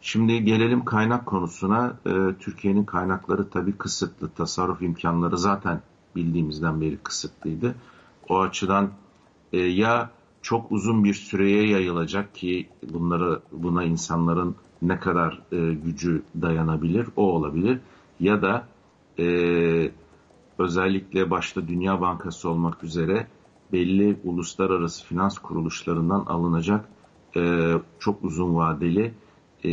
Şimdi 0.00 0.44
gelelim 0.44 0.84
kaynak 0.84 1.26
konusuna. 1.26 1.96
E, 2.06 2.10
Türkiye'nin 2.40 2.84
kaynakları 2.84 3.50
tabii 3.50 3.72
kısıtlı. 3.72 4.28
Tasarruf 4.28 4.82
imkanları 4.82 5.38
zaten 5.38 5.80
bildiğimizden 6.16 6.80
beri 6.80 6.96
kısıtlıydı. 6.96 7.74
O 8.28 8.40
açıdan 8.40 8.90
e, 9.52 9.58
ya 9.58 10.10
çok 10.44 10.72
uzun 10.72 11.04
bir 11.04 11.14
süreye 11.14 11.68
yayılacak 11.68 12.34
ki 12.34 12.68
bunları 12.92 13.42
buna 13.52 13.84
insanların 13.84 14.56
ne 14.82 15.00
kadar 15.00 15.42
e, 15.52 15.74
gücü 15.74 16.22
dayanabilir 16.42 17.06
o 17.16 17.22
olabilir 17.22 17.80
ya 18.20 18.42
da 18.42 18.68
e, 19.18 19.26
özellikle 20.58 21.30
başta 21.30 21.68
Dünya 21.68 22.00
Bankası 22.00 22.50
olmak 22.50 22.84
üzere 22.84 23.26
belli 23.72 24.16
uluslararası 24.24 25.04
finans 25.04 25.38
kuruluşlarından 25.38 26.20
alınacak 26.26 26.88
e, 27.36 27.72
çok 27.98 28.24
uzun 28.24 28.54
vadeli 28.54 29.14
e, 29.64 29.70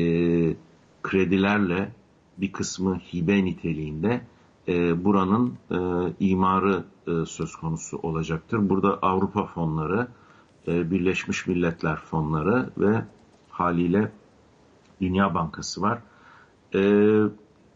kredilerle 1.03 1.91
bir 2.37 2.51
kısmı 2.51 2.99
hibe 3.13 3.45
niteliğinde 3.45 4.21
e, 4.67 5.05
buranın 5.05 5.53
e, 5.71 5.77
imarı 6.19 6.83
e, 7.07 7.25
söz 7.25 7.55
konusu 7.55 7.97
olacaktır. 7.97 8.69
Burada 8.69 8.99
Avrupa 9.01 9.45
fonları, 9.45 10.07
Birleşmiş 10.67 11.47
Milletler 11.47 11.95
fonları 11.95 12.69
ve 12.77 13.03
haliyle 13.49 14.11
Dünya 15.01 15.33
Bankası 15.33 15.81
var. 15.81 15.99
E, 16.75 16.79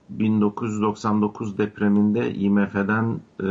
1999 0.10 1.58
depreminde 1.58 2.34
IMF'den 2.34 3.20
e, 3.44 3.48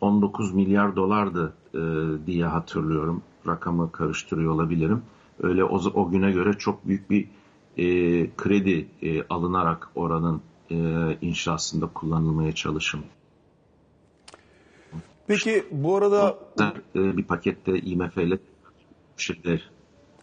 19 0.00 0.54
milyar 0.54 0.96
dolardı 0.96 1.52
e, 1.74 1.78
diye 2.26 2.46
hatırlıyorum. 2.46 3.22
Rakamı 3.46 3.92
karıştırıyor 3.92 4.52
olabilirim. 4.52 5.02
Öyle 5.42 5.64
o, 5.64 5.76
o 5.94 6.10
güne 6.10 6.32
göre 6.32 6.52
çok 6.52 6.86
büyük 6.86 7.10
bir 7.10 7.28
e, 7.76 7.84
kredi 8.36 8.88
e, 9.02 9.26
alınarak 9.28 9.88
oranın 9.94 10.42
e, 10.70 10.76
inşasında 11.20 11.86
kullanılmaya 11.86 12.52
çalışıldı. 12.52 13.06
Peki 15.26 15.64
bu 15.70 15.96
arada 15.96 16.38
e, 16.94 17.16
bir 17.16 17.24
pakette 17.24 17.78
IMF 17.78 18.16
ile 18.16 18.38
şeyler 19.16 19.72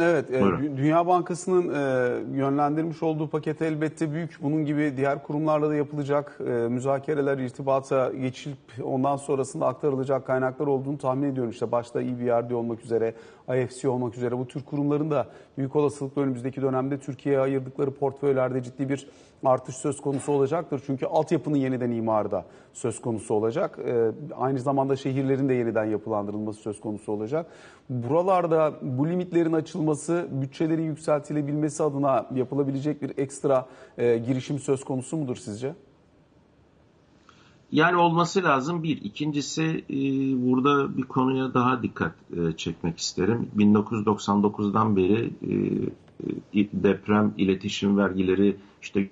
Evet, 0.01 0.32
e, 0.32 0.41
Dünya 0.77 1.08
Bankası'nın 1.08 1.74
e, 1.74 2.38
yönlendirmiş 2.38 3.03
olduğu 3.03 3.29
paket 3.29 3.62
elbette 3.62 4.13
büyük. 4.13 4.38
Bunun 4.41 4.65
gibi 4.65 4.94
diğer 4.98 5.24
kurumlarla 5.24 5.70
da 5.70 5.75
yapılacak 5.75 6.38
e, 6.48 6.51
müzakereler, 6.51 7.38
irtibata 7.38 8.12
geçilip 8.13 8.58
ondan 8.84 9.15
sonrasında 9.15 9.68
aktarılacak 9.68 10.27
kaynaklar 10.27 10.68
olduğunu 10.68 10.98
tahmin 10.98 11.32
ediyorum. 11.32 11.51
İşte 11.51 11.72
başta 11.72 12.01
EBRD 12.01 12.51
olmak 12.51 12.84
üzere, 12.84 13.13
IFC 13.56 13.89
olmak 13.89 14.18
üzere 14.18 14.38
bu 14.38 14.48
tür 14.48 14.63
kurumların 14.63 15.12
da 15.12 15.27
büyük 15.58 15.75
olasılıkla 15.75 16.22
önümüzdeki 16.22 16.62
dönemde 16.62 17.00
Türkiye'ye 17.00 17.41
ayırdıkları 17.41 17.91
portföylerde 17.91 18.63
ciddi 18.63 18.89
bir 18.89 19.08
artış 19.44 19.75
söz 19.75 20.01
konusu 20.01 20.32
olacaktır. 20.32 20.82
Çünkü 20.86 21.06
altyapının 21.06 21.58
yeniden 21.58 21.91
imarı 21.91 22.32
da 22.32 22.46
söz 22.74 23.01
konusu 23.01 23.34
olacak. 23.34 23.79
E, 23.88 24.12
aynı 24.38 24.60
zamanda 24.60 24.96
şehirlerin 24.96 25.50
de 25.50 25.53
yeniden 25.53 25.86
yapılandırılması 25.86 26.62
söz 26.62 26.79
konusu 26.79 27.12
olacak. 27.12 27.46
Buralarda 27.89 28.74
bu 28.82 29.10
limitlerin 29.10 29.53
açılması, 29.53 30.27
bütçelerin 30.32 30.84
yükseltilebilmesi 30.84 31.84
adına 31.84 32.25
yapılabilecek 32.36 33.01
bir 33.01 33.18
ekstra 33.18 33.65
e, 33.98 34.18
girişim 34.18 34.60
söz 34.60 34.84
konusu 34.84 35.18
mudur 35.18 35.36
sizce? 35.36 35.74
Yani 37.72 37.98
olması 37.98 38.44
lazım 38.44 38.84
bir. 38.84 39.02
İkincisi 39.02 39.86
e, 39.90 39.96
burada 40.52 40.98
bir 40.98 41.04
konuya 41.04 41.54
daha 41.54 41.84
dikkat 41.84 42.16
e, 42.38 42.58
çekmek 42.58 42.98
isterim. 43.00 43.50
1999'dan 43.58 44.96
beri 44.96 45.34
e, 46.54 46.68
deprem 46.74 47.34
iletişim 47.38 47.98
vergileri 47.98 48.56
işte 48.82 49.10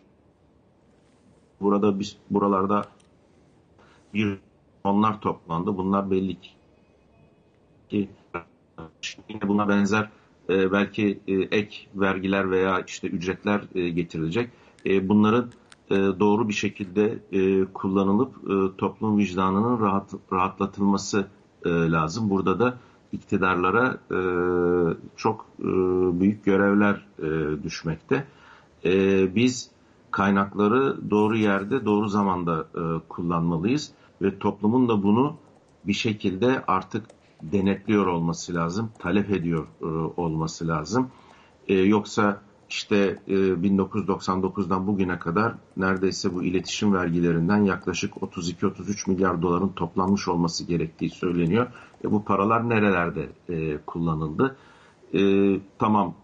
burada 1.61 1.99
biz 1.99 2.17
buralarda 2.29 2.85
bir 4.13 4.37
onlar 4.83 5.21
toplandı. 5.21 5.77
Bunlar 5.77 6.11
belli 6.11 6.37
ki 7.89 8.09
yine 9.29 9.47
buna 9.47 9.69
benzer 9.69 10.09
belki 10.49 11.19
ek 11.51 11.87
vergiler 11.95 12.51
veya 12.51 12.79
işte 12.87 13.07
ücretler 13.07 13.61
getirilecek. 13.89 14.49
Bunların 14.85 15.51
e, 15.91 15.95
doğru 15.95 16.47
bir 16.47 16.53
şekilde 16.53 17.19
e, 17.31 17.65
kullanılıp 17.65 18.35
e, 18.43 18.77
toplum 18.77 19.17
vicdanının 19.17 19.79
rahat, 19.79 20.13
rahatlatılması 20.33 21.27
lazım. 21.65 22.29
Burada 22.29 22.59
da 22.59 22.77
iktidarlara 23.11 23.97
çok 25.15 25.45
büyük 26.19 26.45
görevler 26.45 27.07
düşmekte. 27.63 28.27
Biz 29.35 29.71
kaynakları 30.11 31.09
doğru 31.11 31.37
yerde, 31.37 31.85
doğru 31.85 32.07
zamanda 32.07 32.67
kullanmalıyız 33.09 33.91
ve 34.21 34.39
toplumun 34.39 34.89
da 34.89 35.03
bunu 35.03 35.35
bir 35.83 35.93
şekilde 35.93 36.63
artık 36.67 37.05
denetliyor 37.41 38.07
olması 38.07 38.55
lazım, 38.55 38.89
talep 38.99 39.31
ediyor 39.31 39.67
olması 40.17 40.67
lazım. 40.67 41.07
Yoksa 41.67 42.41
işte 42.69 43.19
e, 43.27 43.33
1999'dan 43.33 44.87
bugüne 44.87 45.19
kadar 45.19 45.53
neredeyse 45.77 46.33
bu 46.33 46.43
iletişim 46.43 46.93
vergilerinden 46.93 47.63
yaklaşık 47.63 48.13
32-33 48.13 49.11
milyar 49.11 49.41
doların 49.41 49.69
toplanmış 49.69 50.27
olması 50.27 50.63
gerektiği 50.63 51.09
söyleniyor. 51.09 51.67
E, 52.03 52.11
bu 52.11 52.25
paralar 52.25 52.69
nerelerde 52.69 53.29
e, 53.49 53.77
kullanıldı? 53.77 54.57
E, 55.13 55.19
tamam 55.79 56.15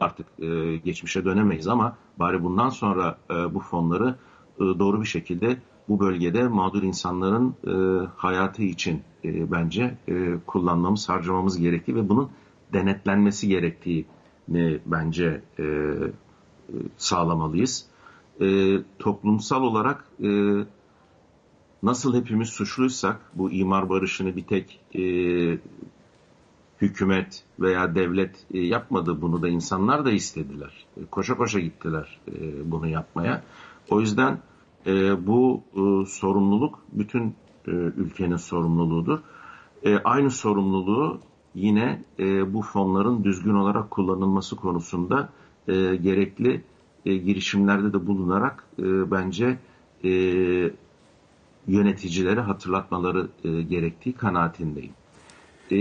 artık 0.00 0.26
e, 0.38 0.76
geçmişe 0.76 1.24
dönemeyiz 1.24 1.68
ama 1.68 1.96
bari 2.18 2.44
bundan 2.44 2.68
sonra 2.68 3.18
e, 3.30 3.54
bu 3.54 3.60
fonları 3.60 4.16
e, 4.56 4.60
doğru 4.60 5.00
bir 5.00 5.06
şekilde 5.06 5.56
bu 5.88 6.00
bölgede 6.00 6.48
mağdur 6.48 6.82
insanların 6.82 7.54
e, 7.66 8.06
hayatı 8.16 8.62
için 8.62 9.02
e, 9.24 9.52
bence 9.52 9.98
e, 10.08 10.34
kullanmamız, 10.46 11.08
harcamamız 11.08 11.58
gerektiği 11.58 11.94
ve 11.94 12.08
bunun 12.08 12.30
denetlenmesi 12.72 13.48
gerektiğini 13.48 14.80
bence 14.86 15.42
e, 15.58 15.62
e, 15.62 16.74
sağlamalıyız. 16.96 17.86
E, 18.40 18.78
toplumsal 18.98 19.62
olarak 19.62 20.04
e, 20.24 20.28
nasıl 21.82 22.14
hepimiz 22.14 22.48
suçluysak 22.48 23.20
bu 23.34 23.50
imar 23.50 23.88
barışını 23.88 24.36
bir 24.36 24.44
tek 24.44 24.80
e, 24.94 25.02
hükümet 26.80 27.44
veya 27.60 27.94
devlet 27.94 28.46
e, 28.54 28.60
yapmadı 28.60 29.22
bunu 29.22 29.42
da 29.42 29.48
insanlar 29.48 30.04
da 30.04 30.10
istediler. 30.10 30.86
E, 30.96 31.04
koşa 31.04 31.36
koşa 31.36 31.60
gittiler 31.60 32.20
e, 32.28 32.70
bunu 32.70 32.88
yapmaya. 32.88 33.42
O 33.90 34.00
yüzden 34.00 34.38
e, 34.86 35.26
bu 35.26 35.62
e, 35.74 36.06
sorumluluk 36.06 36.78
bütün 36.92 37.34
e, 37.66 37.70
ülkenin 37.70 38.36
sorumluluğudur. 38.36 39.18
E, 39.82 39.98
aynı 39.98 40.30
sorumluluğu 40.30 41.20
yine 41.54 42.02
e, 42.18 42.54
bu 42.54 42.62
fonların 42.62 43.24
düzgün 43.24 43.54
olarak 43.54 43.90
kullanılması 43.90 44.56
konusunda 44.56 45.28
e, 45.68 45.96
gerekli 45.96 46.64
e, 47.06 47.16
girişimlerde 47.16 47.92
de 47.92 48.06
bulunarak 48.06 48.64
e, 48.78 49.10
bence 49.10 49.58
e, 50.04 50.10
yöneticilere 51.66 52.40
hatırlatmaları 52.40 53.28
e, 53.44 53.62
gerektiği 53.62 54.12
kanaatindeyim. 54.12 54.92
E, 55.70 55.76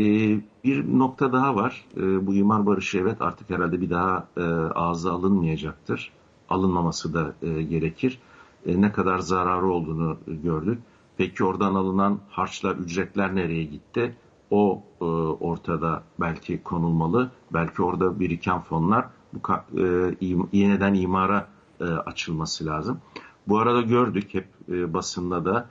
bir 0.63 0.99
nokta 0.99 1.33
daha 1.33 1.55
var. 1.55 1.85
E, 1.97 2.27
bu 2.27 2.33
imar 2.33 2.65
barışı 2.65 2.97
evet 2.97 3.21
artık 3.21 3.49
herhalde 3.49 3.81
bir 3.81 3.89
daha 3.89 4.27
e, 4.37 4.41
ağza 4.75 5.11
alınmayacaktır. 5.11 6.11
Alınmaması 6.49 7.13
da 7.13 7.33
e, 7.41 7.61
gerekir. 7.61 8.19
E, 8.65 8.81
ne 8.81 8.91
kadar 8.91 9.19
zararı 9.19 9.67
olduğunu 9.67 10.17
gördük. 10.27 10.79
Peki 11.17 11.43
oradan 11.43 11.75
alınan 11.75 12.19
harçlar, 12.29 12.75
ücretler 12.75 13.35
nereye 13.35 13.63
gitti? 13.63 14.15
O 14.51 14.83
e, 15.01 15.05
ortada 15.05 16.03
belki 16.19 16.63
konulmalı. 16.63 17.31
Belki 17.53 17.81
orada 17.81 18.19
biriken 18.19 18.61
fonlar 18.61 19.05
bu 19.33 19.39
e, 19.79 20.15
yeniden 20.51 20.93
imara 20.93 21.47
e, 21.79 21.83
açılması 21.83 22.65
lazım. 22.65 23.01
Bu 23.47 23.59
arada 23.59 23.81
gördük 23.81 24.33
hep 24.33 24.47
e, 24.69 24.93
basında 24.93 25.45
da 25.45 25.69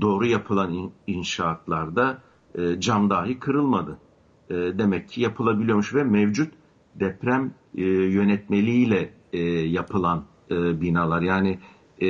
doğru 0.00 0.26
yapılan 0.26 0.72
in, 0.72 0.92
inşaatlarda 1.06 2.18
e, 2.54 2.80
cam 2.80 3.10
dahi 3.10 3.38
kırılmadı. 3.38 3.98
E, 4.50 4.54
demek 4.54 5.08
ki 5.08 5.20
yapılabiliyormuş 5.20 5.94
ve 5.94 6.04
mevcut 6.04 6.52
deprem 6.94 7.54
e, 7.76 7.82
yönetmeliğiyle 7.84 9.14
e, 9.32 9.38
yapılan 9.48 10.24
e, 10.50 10.80
binalar 10.80 11.22
yani 11.22 11.58
e, 12.02 12.08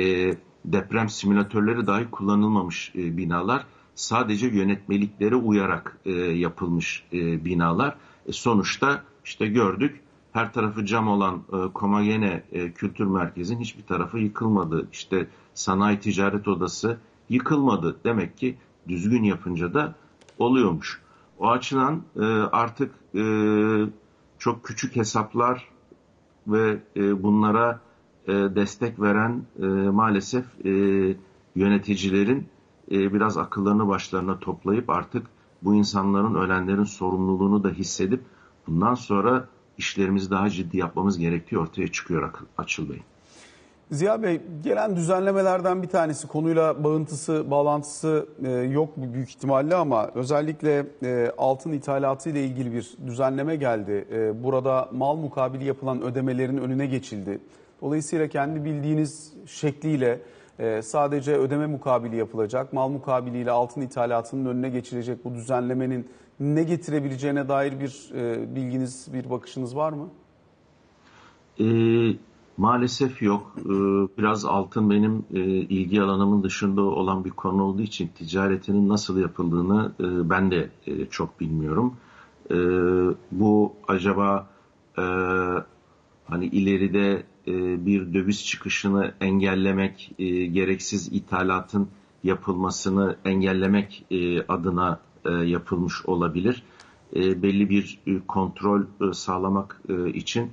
deprem 0.65 1.09
simülatörleri 1.09 1.87
dahi 1.87 2.11
kullanılmamış 2.11 2.91
e, 2.95 3.17
binalar 3.17 3.65
sadece 3.99 4.47
yönetmeliklere 4.47 5.35
uyarak 5.35 5.97
e, 6.05 6.11
yapılmış 6.13 7.03
e, 7.13 7.45
binalar. 7.45 7.95
E, 8.25 8.31
sonuçta 8.31 9.03
işte 9.25 9.47
gördük 9.47 10.01
her 10.31 10.53
tarafı 10.53 10.85
cam 10.85 11.07
olan 11.07 11.43
e, 11.53 11.73
Komagene 11.73 12.43
e, 12.51 12.71
Kültür 12.71 13.05
Merkezi'nin 13.05 13.59
hiçbir 13.59 13.83
tarafı 13.83 14.19
yıkılmadı. 14.19 14.87
İşte 14.91 15.27
Sanayi 15.53 15.99
Ticaret 15.99 16.47
Odası 16.47 16.97
yıkılmadı. 17.29 17.97
Demek 18.03 18.37
ki 18.37 18.57
düzgün 18.87 19.23
yapınca 19.23 19.73
da 19.73 19.95
oluyormuş. 20.37 21.01
O 21.39 21.49
açıdan 21.49 22.01
e, 22.15 22.25
artık 22.51 22.95
e, 23.15 23.23
çok 24.37 24.63
küçük 24.63 24.95
hesaplar 24.95 25.67
ve 26.47 26.79
e, 26.95 27.23
bunlara 27.23 27.79
e, 28.27 28.33
destek 28.33 29.01
veren 29.01 29.43
e, 29.61 29.65
maalesef 29.89 30.45
e, 30.65 30.69
yöneticilerin 31.55 32.47
e, 32.91 33.13
biraz 33.13 33.37
akıllarını 33.37 33.87
başlarına 33.87 34.39
toplayıp 34.39 34.89
artık 34.89 35.27
bu 35.61 35.75
insanların 35.75 36.35
ölenlerin 36.35 36.83
sorumluluğunu 36.83 37.63
da 37.63 37.69
hissedip 37.69 38.21
bundan 38.67 38.95
sonra 38.95 39.47
işlerimizi 39.77 40.31
daha 40.31 40.49
ciddi 40.49 40.77
yapmamız 40.77 41.17
gerektiği 41.17 41.57
ortaya 41.57 41.87
çıkıyor 41.87 42.33
Açıl 42.57 42.89
Bey. 42.89 43.01
Ziya 43.91 44.23
Bey 44.23 44.41
gelen 44.63 44.95
düzenlemelerden 44.95 45.83
bir 45.83 45.87
tanesi 45.87 46.27
konuyla 46.27 46.83
bağıntısı, 46.83 47.51
bağlantısı 47.51 48.25
e, 48.45 48.51
yok 48.51 48.89
büyük 48.97 49.29
ihtimalle 49.29 49.75
ama 49.75 50.11
özellikle 50.15 50.85
e, 51.03 51.31
altın 51.37 51.71
ithalatı 51.71 52.29
ile 52.29 52.43
ilgili 52.43 52.73
bir 52.73 52.93
düzenleme 53.07 53.55
geldi. 53.55 54.07
E, 54.11 54.43
burada 54.43 54.89
mal 54.93 55.15
mukabili 55.15 55.65
yapılan 55.65 56.01
ödemelerin 56.01 56.57
önüne 56.57 56.85
geçildi. 56.85 57.39
Dolayısıyla 57.81 58.27
kendi 58.27 58.65
bildiğiniz 58.65 59.33
şekliyle 59.45 60.19
sadece 60.83 61.35
ödeme 61.35 61.67
mukabili 61.67 62.15
yapılacak. 62.15 62.73
Mal 62.73 62.89
mukabiliyle 62.89 63.51
altın 63.51 63.81
ithalatının 63.81 64.45
önüne 64.45 64.69
geçilecek 64.69 65.25
bu 65.25 65.33
düzenlemenin 65.33 66.07
ne 66.39 66.63
getirebileceğine 66.63 67.49
dair 67.49 67.79
bir 67.79 68.11
e, 68.15 68.55
bilginiz, 68.55 69.07
bir 69.13 69.29
bakışınız 69.29 69.75
var 69.75 69.93
mı? 69.93 70.09
Ee, 71.59 72.15
maalesef 72.57 73.21
yok. 73.21 73.55
Ee, 73.57 73.69
biraz 74.17 74.45
altın 74.45 74.89
benim 74.89 75.25
e, 75.33 75.39
ilgi 75.45 76.01
alanımın 76.01 76.43
dışında 76.43 76.81
olan 76.81 77.25
bir 77.25 77.29
konu 77.29 77.63
olduğu 77.63 77.81
için 77.81 78.07
ticaretinin 78.07 78.89
nasıl 78.89 79.19
yapıldığını 79.19 79.91
e, 79.99 80.29
ben 80.29 80.51
de 80.51 80.69
e, 80.87 81.05
çok 81.05 81.39
bilmiyorum. 81.39 81.95
E, 82.51 82.55
bu 83.31 83.73
acaba 83.87 84.47
e, 84.97 85.03
hani 86.25 86.45
ileride 86.45 87.23
e, 87.47 87.85
bir 87.85 88.13
döviz 88.13 88.45
çıkışını 88.45 89.13
engellemek, 89.21 90.11
e, 90.19 90.45
gereksiz 90.45 91.07
ithalatın 91.13 91.87
yapılmasını 92.23 93.15
engellemek 93.25 94.05
e, 94.11 94.41
adına 94.41 94.99
yapılmış 95.45 96.05
olabilir. 96.05 96.63
Belli 97.15 97.69
bir 97.69 97.99
kontrol 98.27 98.81
sağlamak 99.13 99.81
için 100.13 100.51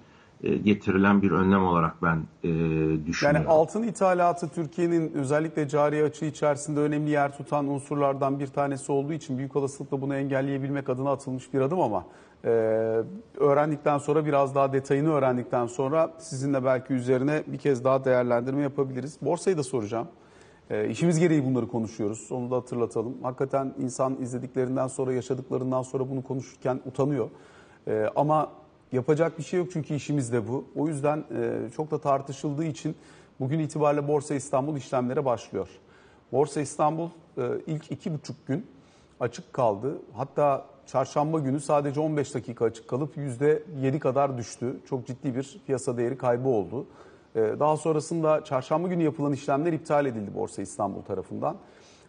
getirilen 0.64 1.22
bir 1.22 1.30
önlem 1.30 1.64
olarak 1.64 2.02
ben 2.02 2.22
düşünüyorum. 3.06 3.40
Yani 3.40 3.46
altın 3.46 3.82
ithalatı 3.82 4.48
Türkiye'nin 4.48 5.12
özellikle 5.12 5.68
cari 5.68 6.04
açı 6.04 6.24
içerisinde 6.24 6.80
önemli 6.80 7.10
yer 7.10 7.36
tutan 7.36 7.68
unsurlardan 7.68 8.40
bir 8.40 8.46
tanesi 8.46 8.92
olduğu 8.92 9.12
için 9.12 9.38
büyük 9.38 9.56
olasılıkla 9.56 10.00
bunu 10.00 10.14
engelleyebilmek 10.14 10.88
adına 10.88 11.10
atılmış 11.10 11.54
bir 11.54 11.60
adım 11.60 11.80
ama 11.80 12.04
ee, 12.44 12.48
öğrendikten 13.36 13.98
sonra 13.98 14.26
biraz 14.26 14.54
daha 14.54 14.72
detayını 14.72 15.12
öğrendikten 15.12 15.66
sonra 15.66 16.10
sizinle 16.18 16.64
belki 16.64 16.92
üzerine 16.92 17.42
bir 17.46 17.58
kez 17.58 17.84
daha 17.84 18.04
değerlendirme 18.04 18.62
yapabiliriz. 18.62 19.18
Borsayı 19.22 19.58
da 19.58 19.62
soracağım. 19.62 20.08
E, 20.70 20.88
işimiz 20.88 21.18
gereği 21.18 21.44
bunları 21.44 21.68
konuşuyoruz. 21.68 22.32
Onu 22.32 22.50
da 22.50 22.56
hatırlatalım. 22.56 23.22
Hakikaten 23.22 23.74
insan 23.78 24.16
izlediklerinden 24.20 24.86
sonra, 24.86 25.12
yaşadıklarından 25.12 25.82
sonra 25.82 26.10
bunu 26.10 26.24
konuşurken 26.24 26.80
utanıyor. 26.86 27.28
E, 27.88 28.06
ama 28.16 28.52
yapacak 28.92 29.38
bir 29.38 29.42
şey 29.42 29.58
yok 29.58 29.68
çünkü 29.72 29.94
işimiz 29.94 30.32
de 30.32 30.48
bu. 30.48 30.64
O 30.76 30.88
yüzden 30.88 31.18
e, 31.18 31.70
çok 31.76 31.90
da 31.90 31.98
tartışıldığı 31.98 32.64
için 32.64 32.96
bugün 33.40 33.58
itibariyle 33.58 34.08
Borsa 34.08 34.34
İstanbul 34.34 34.76
işlemlere 34.76 35.24
başlıyor. 35.24 35.68
Borsa 36.32 36.60
İstanbul 36.60 37.08
e, 37.38 37.42
ilk 37.66 37.92
iki 37.92 38.14
buçuk 38.14 38.46
gün 38.46 38.66
açık 39.20 39.52
kaldı. 39.52 39.98
Hatta 40.14 40.66
çarşamba 40.86 41.38
günü 41.38 41.60
sadece 41.60 42.00
15 42.00 42.34
dakika 42.34 42.64
açık 42.64 42.88
kalıp 42.88 43.16
%7 43.16 43.98
kadar 43.98 44.38
düştü. 44.38 44.76
Çok 44.88 45.06
ciddi 45.06 45.34
bir 45.34 45.60
piyasa 45.66 45.96
değeri 45.96 46.18
kaybı 46.18 46.48
oldu. 46.48 46.86
Ee, 47.36 47.54
daha 47.60 47.76
sonrasında 47.76 48.44
çarşamba 48.44 48.88
günü 48.88 49.02
yapılan 49.02 49.32
işlemler 49.32 49.72
iptal 49.72 50.06
edildi 50.06 50.34
Borsa 50.34 50.62
İstanbul 50.62 51.02
tarafından. 51.02 51.56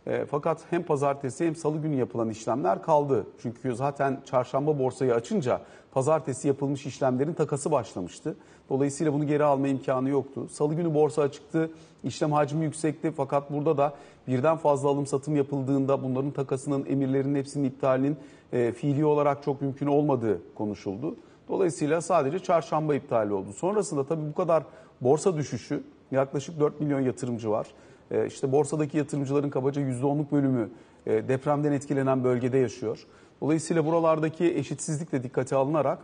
Ee, 0.08 0.26
fakat 0.32 0.65
hem 0.70 0.84
pazartesi 0.84 1.46
hem 1.46 1.56
salı 1.56 1.78
günü 1.78 1.96
yapılan 1.96 2.30
işlemler 2.30 2.82
kaldı. 2.82 3.28
Çünkü 3.41 3.76
zaten 3.76 4.22
çarşamba 4.26 4.80
borsayı 4.80 5.13
açınca 5.13 5.62
pazartesi 5.91 6.48
yapılmış 6.48 6.86
işlemlerin 6.86 7.34
takası 7.34 7.72
başlamıştı. 7.72 8.36
Dolayısıyla 8.70 9.13
bunu 9.13 9.28
geri 9.28 9.43
alma 9.43 9.67
imkanı 9.67 10.10
yoktu. 10.10 10.48
Salı 10.50 10.74
günü 10.74 10.93
borsa 10.93 11.22
açıktı, 11.22 11.72
işlem 12.04 12.32
hacmi 12.32 12.65
yüksekti 12.65 13.12
fakat 13.17 13.52
burada 13.52 13.78
da 13.78 13.93
birden 14.28 14.58
fazla 14.58 14.89
alım 14.89 15.06
satım 15.06 15.36
yapıldığında 15.36 16.04
bunların 16.04 16.32
takasının, 16.32 16.86
emirlerinin 16.86 17.36
hepsinin 17.36 17.70
iptalinin 17.70 18.17
e, 18.54 18.72
fiili 18.72 19.06
olarak 19.06 19.43
çok 19.43 19.62
mümkün 19.62 19.88
olmadığı 19.88 20.41
konuşuldu. 20.56 21.15
Dolayısıyla 21.50 22.02
sadece 22.02 22.39
çarşamba 22.39 22.96
iptal 22.96 23.30
oldu. 23.30 23.54
Sonrasında 23.54 24.06
tabii 24.06 24.30
bu 24.30 24.34
kadar 24.34 24.63
borsa 25.02 25.38
düşüşü 25.38 25.84
yaklaşık 26.12 26.60
4 26.60 26.82
milyon 26.82 27.00
yatırımcı 27.00 27.50
var. 27.50 27.67
E, 28.12 28.28
işte 28.28 28.52
borsadaki 28.52 28.98
yatırımcıların 28.98 29.50
kabaca 29.50 29.82
%10'luk 29.82 30.32
bölümü 30.32 30.70
e, 31.06 31.28
depremden 31.28 31.72
etkilenen 31.72 32.24
bölgede 32.24 32.58
yaşıyor. 32.58 33.08
Dolayısıyla 33.41 33.86
buralardaki 33.86 34.46
eşitsizlik 34.56 35.12
de 35.12 35.24
dikkate 35.24 35.56
alınarak 35.56 36.00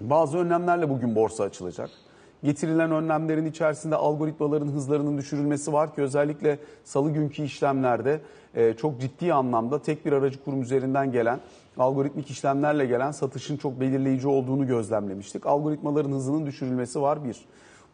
bazı 0.00 0.38
önlemlerle 0.38 0.90
bugün 0.90 1.14
borsa 1.14 1.44
açılacak. 1.44 1.90
Getirilen 2.44 2.90
önlemlerin 2.90 3.46
içerisinde 3.46 3.96
algoritmaların 3.96 4.68
hızlarının 4.68 5.18
düşürülmesi 5.18 5.72
var 5.72 5.94
ki 5.94 6.02
özellikle 6.02 6.58
salı 6.84 7.10
günkü 7.10 7.42
işlemlerde 7.42 8.20
e, 8.54 8.74
çok 8.74 9.00
ciddi 9.00 9.34
anlamda 9.34 9.82
tek 9.82 10.06
bir 10.06 10.12
aracı 10.12 10.44
kurum 10.44 10.62
üzerinden 10.62 11.12
gelen 11.12 11.40
algoritmik 11.78 12.30
işlemlerle 12.30 12.86
gelen 12.86 13.10
satışın 13.10 13.56
çok 13.56 13.80
belirleyici 13.80 14.28
olduğunu 14.28 14.66
gözlemlemiştik. 14.66 15.46
Algoritmaların 15.46 16.12
hızının 16.12 16.46
düşürülmesi 16.46 17.00
var 17.00 17.24
bir. 17.24 17.44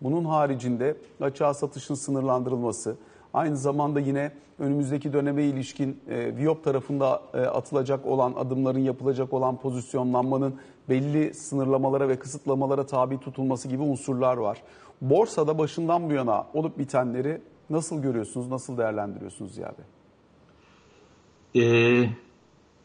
Bunun 0.00 0.24
haricinde 0.24 0.96
açığa 1.20 1.54
satışın 1.54 1.94
sınırlandırılması, 1.94 2.96
Aynı 3.34 3.56
zamanda 3.56 4.00
yine 4.00 4.32
önümüzdeki 4.58 5.12
döneme 5.12 5.44
ilişkin 5.44 6.00
e, 6.08 6.36
Viyop 6.36 6.64
tarafında 6.64 7.22
e, 7.34 7.38
atılacak 7.38 8.06
olan 8.06 8.32
adımların 8.36 8.78
yapılacak 8.78 9.32
olan 9.32 9.56
pozisyonlanmanın 9.56 10.54
belli 10.88 11.34
sınırlamalara 11.34 12.08
ve 12.08 12.18
kısıtlamalara 12.18 12.86
tabi 12.86 13.20
tutulması 13.20 13.68
gibi 13.68 13.82
unsurlar 13.82 14.36
var. 14.36 14.62
Borsada 15.00 15.58
başından 15.58 16.10
bu 16.10 16.12
yana 16.12 16.46
olup 16.54 16.78
bitenleri 16.78 17.40
nasıl 17.70 18.02
görüyorsunuz, 18.02 18.48
nasıl 18.48 18.78
değerlendiriyorsunuz 18.78 19.54
Ziya 19.54 19.72
Bey? 19.78 19.84
Ee, 21.54 22.10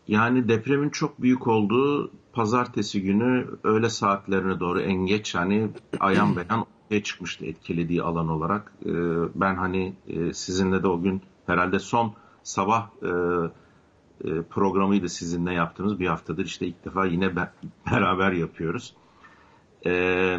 yani 0.08 0.48
depremin 0.48 0.90
çok 0.90 1.22
büyük 1.22 1.48
olduğu 1.48 2.12
pazartesi 2.34 3.02
günü 3.02 3.48
öğle 3.64 3.90
saatlerine 3.90 4.60
doğru 4.60 4.82
en 4.82 5.06
geç 5.06 5.36
hani 5.36 5.70
ayan 6.00 6.36
beyan 6.36 6.66
ortaya 6.86 7.04
çıkmıştı 7.04 7.46
etkilediği 7.46 8.02
alan 8.02 8.28
olarak. 8.28 8.72
E, 8.86 8.92
ben 9.36 9.56
hani 9.56 9.94
e, 10.08 10.34
sizinle 10.34 10.84
de 10.84 10.88
o 10.88 11.02
gün 11.02 11.22
herhalde 11.46 11.80
son 11.80 12.14
sabah 12.44 12.90
e, 13.02 13.08
e, 14.30 14.42
programıydı 14.42 15.10
sizinle 15.10 15.54
yaptığımız 15.54 16.00
bir 16.00 16.08
haftadır 16.08 16.46
işte 16.46 16.68
ilk 16.68 16.86
defa 16.86 17.06
yine 17.06 17.36
be, 17.36 17.52
beraber 17.92 18.32
yapıyoruz. 18.32 18.96
E, 19.86 20.38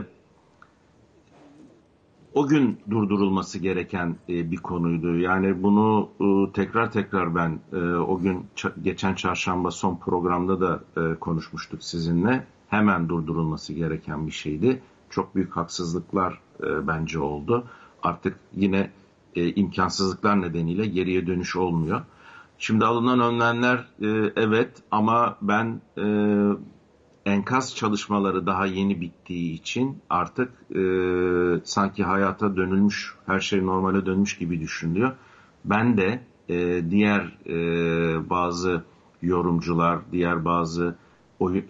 o 2.35 2.47
gün 2.49 2.79
durdurulması 2.91 3.59
gereken 3.59 4.17
bir 4.29 4.57
konuydu. 4.57 5.19
Yani 5.19 5.63
bunu 5.63 6.11
tekrar 6.53 6.93
tekrar 6.93 7.35
ben 7.35 7.61
o 7.99 8.19
gün 8.19 8.47
geçen 8.83 9.15
çarşamba 9.15 9.71
son 9.71 9.97
programda 9.97 10.61
da 10.61 10.81
konuşmuştuk 11.21 11.83
sizinle. 11.83 12.47
Hemen 12.69 13.09
durdurulması 13.09 13.73
gereken 13.73 14.27
bir 14.27 14.33
şeydi 14.33 14.83
çok 15.11 15.35
büyük 15.35 15.57
haksızlıklar 15.57 16.41
e, 16.63 16.87
bence 16.87 17.19
oldu. 17.19 17.65
Artık 18.03 18.39
yine 18.53 18.91
e, 19.35 19.55
imkansızlıklar 19.55 20.43
nedeniyle 20.43 20.87
geriye 20.87 21.27
dönüş 21.27 21.57
olmuyor. 21.57 22.03
Şimdi 22.59 22.85
alınan 22.85 23.21
önlemler 23.21 23.77
e, 24.03 24.33
evet 24.37 24.71
ama 24.91 25.37
ben 25.43 25.81
e, 25.99 26.07
enkaz 27.27 27.77
çalışmaları 27.77 28.47
daha 28.47 28.67
yeni 28.67 29.01
bittiği 29.01 29.53
için 29.53 29.99
artık 30.11 30.53
e, 30.77 30.81
sanki 31.65 32.05
hayata 32.05 32.57
dönülmüş, 32.57 33.15
her 33.27 33.41
şey 33.41 33.67
normale 33.67 34.07
dönmüş 34.07 34.39
gibi 34.39 34.61
düşünülüyor. 34.61 35.13
Ben 35.65 35.97
de 35.97 36.21
e, 36.49 36.91
diğer 36.91 37.39
e, 37.47 38.31
bazı 38.31 38.85
yorumcular, 39.23 39.99
diğer 40.13 40.45
bazı 40.45 40.97
o, 41.41 41.51
e, 41.51 41.63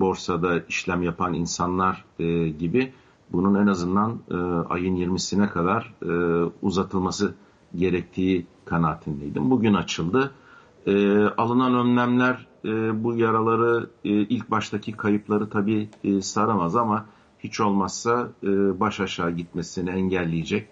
borsada 0.00 0.58
işlem 0.68 1.02
yapan 1.02 1.34
insanlar 1.34 2.04
e, 2.18 2.48
gibi 2.48 2.92
bunun 3.32 3.54
en 3.54 3.66
azından 3.66 4.18
e, 4.30 4.34
ayın 4.68 4.96
20'sine 4.96 5.48
kadar 5.48 5.94
e, 6.02 6.10
uzatılması 6.62 7.34
gerektiği 7.76 8.46
kanaatindeydim. 8.64 9.50
Bugün 9.50 9.74
açıldı. 9.74 10.30
E, 10.86 11.24
alınan 11.24 11.74
önlemler 11.74 12.46
e, 12.64 13.04
bu 13.04 13.16
yaraları 13.16 13.90
e, 14.04 14.10
ilk 14.10 14.50
baştaki 14.50 14.92
kayıpları 14.92 15.50
tabii 15.50 15.88
e, 16.04 16.20
saramaz 16.22 16.76
ama 16.76 17.06
hiç 17.38 17.60
olmazsa 17.60 18.28
e, 18.42 18.80
baş 18.80 19.00
aşağı 19.00 19.30
gitmesini 19.30 19.90
engelleyecek 19.90 20.68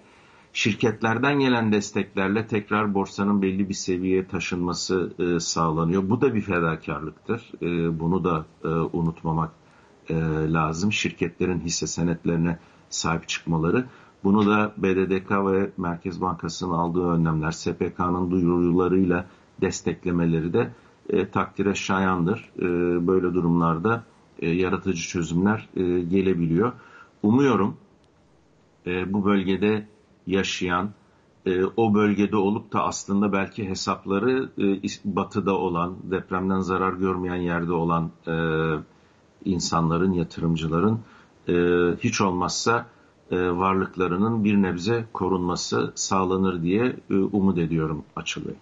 şirketlerden 0.52 1.40
gelen 1.40 1.72
desteklerle 1.72 2.46
tekrar 2.46 2.94
borsanın 2.94 3.42
belli 3.42 3.68
bir 3.68 3.74
seviyeye 3.74 4.26
taşınması 4.26 5.12
e, 5.18 5.40
sağlanıyor. 5.40 6.10
Bu 6.10 6.20
da 6.20 6.34
bir 6.34 6.40
fedakarlıktır. 6.40 7.52
E, 7.62 8.00
bunu 8.00 8.24
da 8.24 8.46
e, 8.64 8.68
unutmamak 8.68 9.50
e, 10.08 10.14
lazım. 10.52 10.92
Şirketlerin 10.92 11.60
hisse 11.60 11.86
senetlerine 11.86 12.58
sahip 12.90 13.28
çıkmaları. 13.28 13.84
Bunu 14.24 14.46
da 14.46 14.72
BDDK 14.76 15.30
ve 15.30 15.70
Merkez 15.76 16.20
Bankası'nın 16.20 16.72
aldığı 16.72 17.06
önlemler, 17.06 17.50
SPK'nın 17.50 18.30
duyurularıyla 18.30 19.26
desteklemeleri 19.60 20.52
de 20.52 20.70
e, 21.08 21.28
takdire 21.28 21.74
şayandır. 21.74 22.50
E, 22.58 22.66
böyle 23.06 23.34
durumlarda 23.34 24.04
e, 24.38 24.50
yaratıcı 24.50 25.08
çözümler 25.08 25.68
e, 25.76 25.82
gelebiliyor. 26.00 26.72
Umuyorum 27.22 27.76
e, 28.86 29.12
bu 29.12 29.24
bölgede 29.24 29.86
yaşayan, 30.28 30.90
e, 31.46 31.64
o 31.76 31.94
bölgede 31.94 32.36
olup 32.36 32.72
da 32.72 32.84
aslında 32.84 33.32
belki 33.32 33.68
hesapları 33.68 34.50
e, 34.58 34.88
batıda 35.04 35.54
olan, 35.54 35.96
depremden 36.02 36.60
zarar 36.60 36.92
görmeyen 36.92 37.42
yerde 37.42 37.72
olan 37.72 38.10
e, 38.26 38.34
insanların, 39.44 40.12
yatırımcıların 40.12 41.00
e, 41.48 41.54
hiç 42.00 42.20
olmazsa 42.20 42.86
e, 43.30 43.50
varlıklarının 43.50 44.44
bir 44.44 44.54
nebze 44.62 45.06
korunması 45.12 45.92
sağlanır 45.94 46.62
diye 46.62 46.96
e, 47.10 47.14
umut 47.14 47.58
ediyorum 47.58 48.04
açılıyor. 48.16 48.56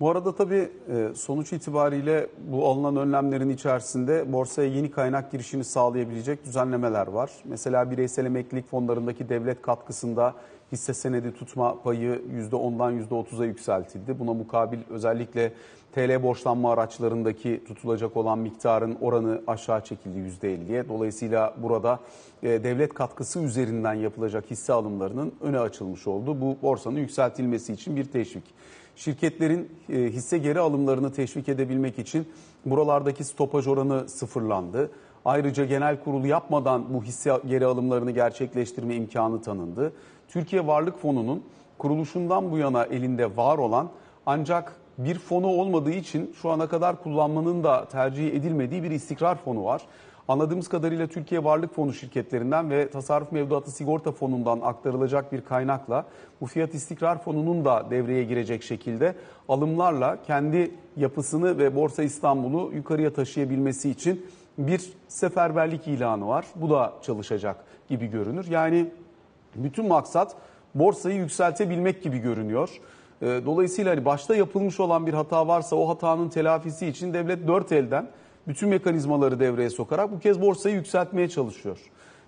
Bu 0.00 0.10
arada 0.10 0.34
tabii 0.34 0.68
e, 0.88 1.14
sonuç 1.14 1.52
itibariyle 1.52 2.26
bu 2.38 2.68
alınan 2.68 2.96
önlemlerin 2.96 3.48
içerisinde 3.48 4.32
borsaya 4.32 4.68
yeni 4.68 4.90
kaynak 4.90 5.32
girişini 5.32 5.64
sağlayabilecek 5.64 6.44
düzenlemeler 6.44 7.06
var. 7.06 7.30
Mesela 7.44 7.90
bireysel 7.90 8.26
emeklilik 8.26 8.68
fonlarındaki 8.70 9.28
devlet 9.28 9.62
katkısında 9.62 10.34
hisse 10.72 10.94
senedi 10.94 11.34
tutma 11.34 11.82
payı 11.82 12.22
%10'dan 12.50 13.00
%30'a 13.00 13.44
yükseltildi. 13.44 14.18
Buna 14.18 14.34
mukabil 14.34 14.78
özellikle 14.90 15.52
TL 15.92 16.22
borçlanma 16.22 16.72
araçlarındaki 16.72 17.64
tutulacak 17.68 18.16
olan 18.16 18.38
miktarın 18.38 18.96
oranı 19.00 19.42
aşağı 19.46 19.84
çekildi 19.84 20.46
%50'ye. 20.46 20.88
Dolayısıyla 20.88 21.54
burada 21.62 22.00
e, 22.42 22.48
devlet 22.64 22.94
katkısı 22.94 23.40
üzerinden 23.40 23.94
yapılacak 23.94 24.50
hisse 24.50 24.72
alımlarının 24.72 25.32
öne 25.40 25.58
açılmış 25.58 26.06
oldu. 26.06 26.40
Bu 26.40 26.56
borsanın 26.62 26.96
yükseltilmesi 26.96 27.72
için 27.72 27.96
bir 27.96 28.04
teşvik. 28.04 28.44
Şirketlerin 29.00 29.68
e, 29.88 29.96
hisse 29.98 30.38
geri 30.38 30.60
alımlarını 30.60 31.12
teşvik 31.12 31.48
edebilmek 31.48 31.98
için 31.98 32.28
buralardaki 32.66 33.24
stopaj 33.24 33.66
oranı 33.66 34.08
sıfırlandı. 34.08 34.90
Ayrıca 35.24 35.64
genel 35.64 36.04
kurulu 36.04 36.26
yapmadan 36.26 36.94
bu 36.94 37.02
hisse 37.02 37.40
geri 37.46 37.66
alımlarını 37.66 38.10
gerçekleştirme 38.10 38.94
imkanı 38.94 39.42
tanındı. 39.42 39.92
Türkiye 40.28 40.66
Varlık 40.66 40.98
Fonu'nun 40.98 41.44
kuruluşundan 41.78 42.50
bu 42.50 42.58
yana 42.58 42.84
elinde 42.84 43.36
var 43.36 43.58
olan 43.58 43.90
ancak 44.26 44.76
bir 44.98 45.18
fonu 45.18 45.46
olmadığı 45.46 45.92
için 45.92 46.34
şu 46.42 46.50
ana 46.50 46.68
kadar 46.68 47.02
kullanmanın 47.02 47.64
da 47.64 47.84
tercih 47.84 48.28
edilmediği 48.28 48.82
bir 48.82 48.90
istikrar 48.90 49.36
fonu 49.36 49.64
var. 49.64 49.82
Anladığımız 50.30 50.68
kadarıyla 50.68 51.06
Türkiye 51.06 51.44
Varlık 51.44 51.74
Fonu 51.74 51.92
şirketlerinden 51.92 52.70
ve 52.70 52.90
Tasarruf 52.90 53.32
Mevduatı 53.32 53.70
Sigorta 53.70 54.12
Fonu'ndan 54.12 54.60
aktarılacak 54.60 55.32
bir 55.32 55.40
kaynakla 55.40 56.06
bu 56.40 56.46
fiyat 56.46 56.74
istikrar 56.74 57.22
fonunun 57.22 57.64
da 57.64 57.86
devreye 57.90 58.24
girecek 58.24 58.62
şekilde 58.62 59.14
alımlarla 59.48 60.22
kendi 60.26 60.70
yapısını 60.96 61.58
ve 61.58 61.76
Borsa 61.76 62.02
İstanbul'u 62.02 62.72
yukarıya 62.74 63.12
taşıyabilmesi 63.12 63.90
için 63.90 64.26
bir 64.58 64.92
seferberlik 65.08 65.88
ilanı 65.88 66.28
var. 66.28 66.46
Bu 66.54 66.70
da 66.70 66.92
çalışacak 67.02 67.56
gibi 67.88 68.06
görünür. 68.06 68.46
Yani 68.50 68.90
bütün 69.54 69.88
maksat 69.88 70.36
borsayı 70.74 71.16
yükseltebilmek 71.16 72.02
gibi 72.02 72.18
görünüyor. 72.18 72.70
Ee, 73.22 73.40
dolayısıyla 73.46 73.92
hani 73.92 74.04
başta 74.04 74.36
yapılmış 74.36 74.80
olan 74.80 75.06
bir 75.06 75.14
hata 75.14 75.48
varsa 75.48 75.76
o 75.76 75.88
hatanın 75.88 76.28
telafisi 76.28 76.86
için 76.86 77.14
devlet 77.14 77.48
dört 77.48 77.72
elden 77.72 78.06
bütün 78.50 78.68
mekanizmaları 78.68 79.40
devreye 79.40 79.70
sokarak 79.70 80.12
bu 80.12 80.18
kez 80.18 80.40
borsayı 80.40 80.74
yükseltmeye 80.74 81.28
çalışıyor. 81.28 81.78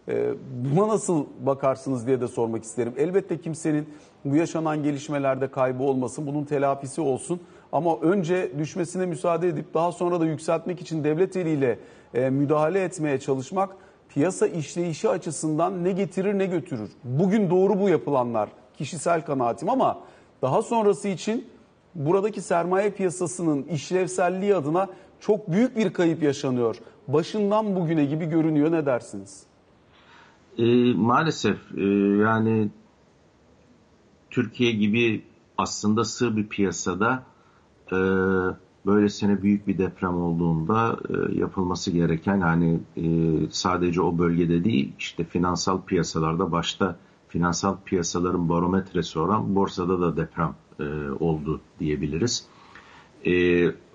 Ee, 0.08 0.30
buna 0.74 0.88
nasıl 0.88 1.26
bakarsınız 1.40 2.06
diye 2.06 2.20
de 2.20 2.28
sormak 2.28 2.64
isterim. 2.64 2.94
Elbette 2.96 3.40
kimsenin 3.40 3.88
bu 4.24 4.36
yaşanan 4.36 4.82
gelişmelerde 4.82 5.50
kaybı 5.50 5.82
olmasın, 5.82 6.26
bunun 6.26 6.44
telafisi 6.44 7.00
olsun. 7.00 7.40
Ama 7.72 8.00
önce 8.00 8.52
düşmesine 8.58 9.06
müsaade 9.06 9.48
edip 9.48 9.74
daha 9.74 9.92
sonra 9.92 10.20
da 10.20 10.26
yükseltmek 10.26 10.80
için 10.80 11.04
devlet 11.04 11.36
eliyle 11.36 11.78
e, 12.14 12.30
müdahale 12.30 12.84
etmeye 12.84 13.20
çalışmak 13.20 13.76
piyasa 14.08 14.46
işleyişi 14.46 15.08
açısından 15.08 15.84
ne 15.84 15.92
getirir 15.92 16.38
ne 16.38 16.46
götürür. 16.46 16.90
Bugün 17.04 17.50
doğru 17.50 17.80
bu 17.80 17.88
yapılanlar 17.88 18.48
kişisel 18.78 19.24
kanaatim 19.24 19.70
ama 19.70 20.00
daha 20.42 20.62
sonrası 20.62 21.08
için 21.08 21.46
buradaki 21.94 22.40
sermaye 22.40 22.90
piyasasının 22.90 23.62
işlevselliği 23.62 24.54
adına 24.54 24.88
çok 25.22 25.52
büyük 25.52 25.76
bir 25.76 25.92
kayıp 25.92 26.22
yaşanıyor. 26.22 26.76
Başından 27.08 27.76
bugüne 27.76 28.04
gibi 28.04 28.24
görünüyor 28.24 28.72
ne 28.72 28.86
dersiniz? 28.86 29.42
E, 30.58 30.94
maalesef 30.94 31.58
e, 31.76 31.84
yani 32.22 32.68
Türkiye 34.30 34.72
gibi 34.72 35.24
aslında 35.58 36.04
sığ 36.04 36.36
bir 36.36 36.48
piyasada 36.48 37.22
e, 37.92 37.96
böylesine 38.86 39.42
büyük 39.42 39.66
bir 39.66 39.78
deprem 39.78 40.22
olduğunda 40.22 40.98
e, 41.08 41.38
yapılması 41.38 41.90
gereken 41.90 42.40
hani 42.40 42.80
e, 42.96 43.04
sadece 43.50 44.00
o 44.00 44.18
bölgede 44.18 44.64
değil 44.64 44.92
işte 44.98 45.24
finansal 45.24 45.82
piyasalarda 45.82 46.52
başta 46.52 46.96
finansal 47.28 47.76
piyasaların 47.84 48.48
barometresi 48.48 49.18
olan 49.18 49.54
borsada 49.54 50.00
da 50.00 50.16
deprem 50.16 50.54
e, 50.80 50.84
oldu 51.20 51.60
diyebiliriz. 51.80 52.46
E, 53.26 53.32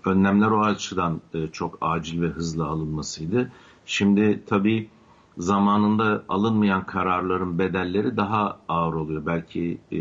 önlemler 0.08 0.52
o 0.52 0.62
açıdan 0.64 1.22
e, 1.34 1.48
çok 1.48 1.78
acil 1.82 2.22
ve 2.22 2.28
hızlı 2.28 2.66
alınmasıydı. 2.66 3.52
Şimdi 3.86 4.44
tabii 4.46 4.90
zamanında 5.38 6.24
alınmayan 6.30 6.86
kararların 6.86 7.60
bedelleri 7.60 8.18
daha 8.18 8.60
ağır 8.70 8.94
oluyor. 8.94 9.26
Belki 9.26 9.78
e, 9.92 10.00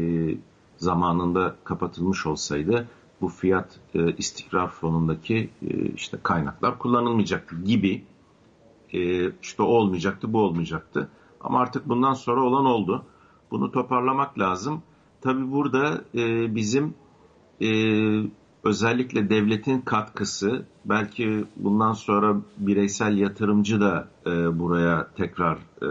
zamanında 0.76 1.56
kapatılmış 1.64 2.26
olsaydı 2.26 2.88
bu 3.20 3.28
fiyat 3.28 3.78
e, 3.94 4.12
istikrar 4.12 4.68
fonundaki 4.68 5.50
işte 5.94 6.18
kaynaklar 6.22 6.78
kullanılmayacaktı 6.78 7.56
gibi 7.56 8.04
işte 9.42 9.62
olmayacaktı 9.62 10.32
bu 10.32 10.40
olmayacaktı. 10.40 11.08
Ama 11.40 11.60
artık 11.60 11.88
bundan 11.88 12.14
sonra 12.14 12.42
olan 12.42 12.64
oldu. 12.64 13.04
Bunu 13.50 13.72
toparlamak 13.72 14.38
lazım. 14.38 14.82
Tabii 15.20 15.52
burada 15.52 16.04
bizim 16.54 16.94
özellikle 18.66 19.30
devletin 19.30 19.80
katkısı 19.80 20.66
belki 20.84 21.44
bundan 21.56 21.92
sonra 21.92 22.36
bireysel 22.58 23.18
yatırımcı 23.18 23.80
da 23.80 24.08
e, 24.26 24.58
buraya 24.58 25.08
tekrar 25.16 25.56
e, 25.82 25.88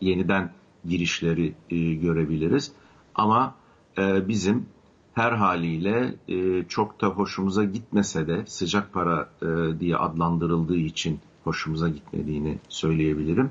yeniden 0.00 0.50
girişleri 0.84 1.54
e, 1.70 1.94
görebiliriz. 1.94 2.72
Ama 3.14 3.54
e, 3.98 4.28
bizim 4.28 4.66
her 5.14 5.32
haliyle 5.32 6.14
e, 6.28 6.64
çok 6.68 7.00
da 7.00 7.06
hoşumuza 7.06 7.64
gitmese 7.64 8.28
de 8.28 8.44
sıcak 8.46 8.92
para 8.92 9.28
e, 9.42 9.80
diye 9.80 9.96
adlandırıldığı 9.96 10.76
için 10.76 11.20
hoşumuza 11.44 11.88
gitmediğini 11.88 12.58
söyleyebilirim. 12.68 13.50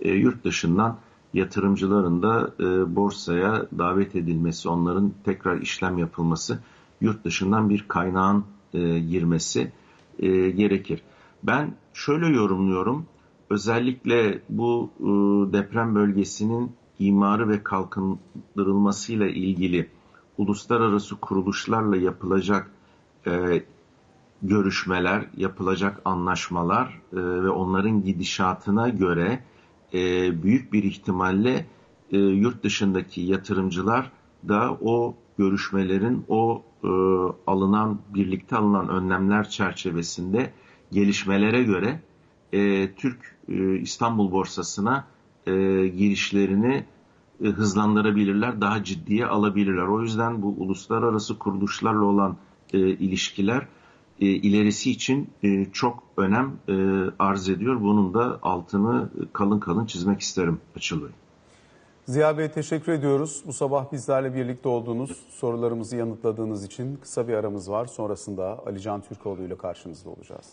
E, 0.00 0.10
yurt 0.10 0.44
dışından 0.44 0.98
yatırımcıların 1.34 2.22
da 2.22 2.50
e, 2.60 2.96
borsaya 2.96 3.66
davet 3.78 4.16
edilmesi, 4.16 4.68
onların 4.68 5.12
tekrar 5.24 5.60
işlem 5.60 5.98
yapılması, 5.98 6.58
yurt 7.00 7.24
dışından 7.24 7.70
bir 7.70 7.84
kaynağın 7.88 8.44
e, 8.74 8.98
girmesi 8.98 9.72
e, 10.18 10.50
gerekir. 10.50 11.02
Ben 11.42 11.74
şöyle 11.94 12.26
yorumluyorum, 12.26 13.06
özellikle 13.50 14.42
bu 14.48 14.90
e, 15.00 15.04
deprem 15.52 15.94
bölgesinin 15.94 16.72
imarı 16.98 17.48
ve 17.48 17.62
kalkındırılmasıyla 17.62 19.26
ilgili 19.26 19.88
uluslararası 20.38 21.16
kuruluşlarla 21.16 21.96
yapılacak 21.96 22.70
e, 23.26 23.62
görüşmeler, 24.42 25.26
yapılacak 25.36 26.00
anlaşmalar 26.04 27.00
e, 27.12 27.16
ve 27.16 27.50
onların 27.50 28.04
gidişatına 28.04 28.88
göre 28.88 29.44
e, 29.94 30.42
büyük 30.42 30.72
bir 30.72 30.82
ihtimalle 30.82 31.66
e, 32.12 32.18
yurt 32.18 32.64
dışındaki 32.64 33.20
yatırımcılar 33.20 34.10
da 34.48 34.78
o 34.80 35.14
görüşmelerin, 35.38 36.24
o 36.28 36.62
e, 36.84 36.88
alınan, 37.46 37.98
birlikte 38.14 38.56
alınan 38.56 38.88
önlemler 38.88 39.48
çerçevesinde 39.48 40.52
gelişmelere 40.92 41.62
göre 41.62 42.00
e, 42.52 42.92
Türk 42.94 43.36
e, 43.48 43.78
İstanbul 43.78 44.32
borsasına 44.32 45.04
e, 45.46 45.52
girişlerini 45.88 46.84
e, 47.44 47.46
hızlandırabilirler, 47.46 48.60
daha 48.60 48.84
ciddiye 48.84 49.26
alabilirler. 49.26 49.86
O 49.86 50.02
yüzden 50.02 50.42
bu 50.42 50.48
uluslararası 50.58 51.38
kuruluşlarla 51.38 52.04
olan 52.04 52.36
e, 52.72 52.78
ilişkiler 52.78 53.66
e, 54.20 54.26
ilerisi 54.26 54.90
için 54.90 55.30
e, 55.42 55.64
çok 55.72 56.02
önem 56.16 56.52
e, 56.68 56.74
arz 57.18 57.48
ediyor. 57.48 57.80
Bunun 57.80 58.14
da 58.14 58.38
altını 58.42 59.10
kalın 59.32 59.60
kalın 59.60 59.86
çizmek 59.86 60.20
isterim 60.20 60.60
açılıyor. 60.76 61.10
Ziya 62.08 62.38
Bey 62.38 62.48
teşekkür 62.48 62.92
ediyoruz. 62.92 63.42
Bu 63.46 63.52
sabah 63.52 63.92
bizlerle 63.92 64.34
birlikte 64.34 64.68
olduğunuz, 64.68 65.26
sorularımızı 65.30 65.96
yanıtladığınız 65.96 66.64
için 66.64 66.96
kısa 66.96 67.28
bir 67.28 67.34
aramız 67.34 67.70
var. 67.70 67.86
Sonrasında 67.86 68.60
Ali 68.66 68.80
Can 68.80 69.00
Türkoğlu 69.00 69.42
ile 69.42 69.58
karşınızda 69.58 70.10
olacağız. 70.10 70.46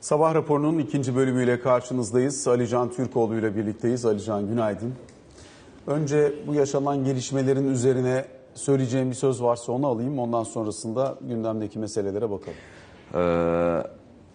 Sabah 0.00 0.34
raporunun 0.34 0.78
ikinci 0.78 1.16
bölümüyle 1.16 1.60
karşınızdayız. 1.60 2.48
Alican 2.48 2.90
Türkoğlu 2.90 3.38
ile 3.38 3.56
birlikteyiz. 3.56 4.04
Alican 4.04 4.48
günaydın. 4.48 4.94
Önce 5.86 6.32
bu 6.46 6.54
yaşanan 6.54 7.04
gelişmelerin 7.04 7.70
üzerine 7.72 8.24
söyleyeceğim 8.54 9.10
bir 9.10 9.14
söz 9.14 9.42
varsa 9.42 9.72
onu 9.72 9.86
alayım. 9.86 10.18
Ondan 10.18 10.42
sonrasında 10.42 11.18
gündemdeki 11.20 11.78
meselelere 11.78 12.30
bakalım. 12.30 12.58
Ee, 13.14 13.82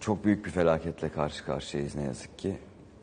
çok 0.00 0.24
büyük 0.24 0.44
bir 0.44 0.50
felaketle 0.50 1.08
karşı 1.08 1.44
karşıyayız 1.44 1.94
ne 1.94 2.02
yazık 2.02 2.38
ki. 2.38 2.56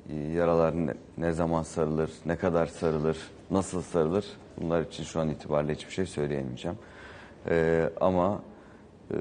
Ee, 0.10 0.16
Yaralar 0.16 0.76
ne, 0.76 0.94
ne 1.18 1.32
zaman 1.32 1.64
sarılır, 1.64 2.12
ne 2.26 2.36
kadar 2.36 2.66
sarılır, 2.66 3.18
nasıl 3.52 3.82
sarılır 3.82 4.26
bunlar 4.62 4.82
için 4.82 5.04
şu 5.04 5.20
an 5.20 5.30
itibariyle 5.30 5.74
hiçbir 5.76 5.94
şey 5.94 6.06
söyleyemeyeceğim. 6.06 6.78
Ee, 7.50 7.90
ama 8.02 8.42
e, 9.12 9.18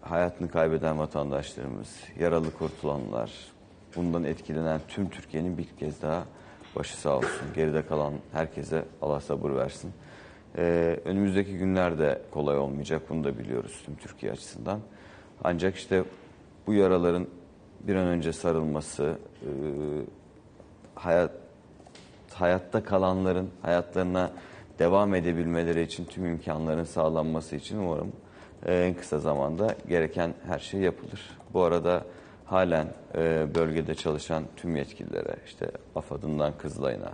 hayatını 0.00 0.50
kaybeden 0.50 0.98
vatandaşlarımız, 0.98 1.88
yaralı 2.20 2.50
kurtulanlar, 2.50 3.32
bundan 3.96 4.24
etkilenen 4.24 4.80
tüm 4.88 5.08
Türkiye'nin 5.10 5.58
bir 5.58 5.66
kez 5.78 6.02
daha 6.02 6.24
başı 6.76 7.00
sağ 7.00 7.16
olsun. 7.16 7.46
Geride 7.54 7.86
kalan 7.86 8.14
herkese 8.32 8.84
Allah 9.02 9.20
sabır 9.20 9.50
versin. 9.50 9.92
Ee, 10.58 11.00
önümüzdeki 11.04 11.58
günler 11.58 11.98
de 11.98 12.22
kolay 12.30 12.58
olmayacak 12.58 13.02
bunu 13.10 13.24
da 13.24 13.38
biliyoruz 13.38 13.82
tüm 13.86 13.96
Türkiye 13.96 14.32
açısından. 14.32 14.80
Ancak 15.44 15.76
işte 15.76 16.04
bu 16.66 16.74
yaraların 16.74 17.26
bir 17.80 17.96
an 17.96 18.06
önce 18.06 18.32
sarılması, 18.32 19.18
e, 19.42 19.50
hayat 20.94 21.30
hayatta 22.34 22.84
kalanların 22.84 23.50
hayatlarına 23.62 24.30
devam 24.78 25.14
edebilmeleri 25.14 25.82
için 25.82 26.04
tüm 26.04 26.26
imkanların 26.26 26.84
sağlanması 26.84 27.56
için 27.56 27.78
umarım 27.78 28.12
e, 28.66 28.74
en 28.74 28.94
kısa 28.94 29.18
zamanda 29.18 29.74
gereken 29.88 30.34
her 30.46 30.58
şey 30.58 30.80
yapılır. 30.80 31.30
Bu 31.54 31.62
arada 31.62 32.04
halen 32.46 32.88
e, 33.14 33.46
bölgede 33.54 33.94
çalışan 33.94 34.44
tüm 34.56 34.76
yetkililere 34.76 35.36
işte 35.46 35.70
AFAD'ından 35.96 36.52
Kızılay'ına, 36.58 37.12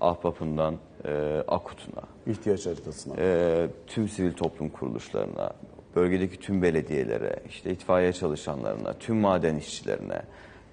Ahbap'ından 0.00 0.76
e, 1.04 1.42
AKUT'una, 1.48 2.02
İhtiyaç 2.26 2.66
haritasına. 2.66 3.14
e, 3.18 3.66
tüm 3.86 4.08
sivil 4.08 4.32
toplum 4.32 4.68
kuruluşlarına, 4.68 5.50
bölgedeki 5.96 6.40
tüm 6.40 6.62
belediyelere, 6.62 7.36
işte 7.48 7.70
itfaiye 7.70 8.12
çalışanlarına, 8.12 8.92
tüm 8.92 9.16
maden 9.16 9.56
işçilerine, 9.56 10.22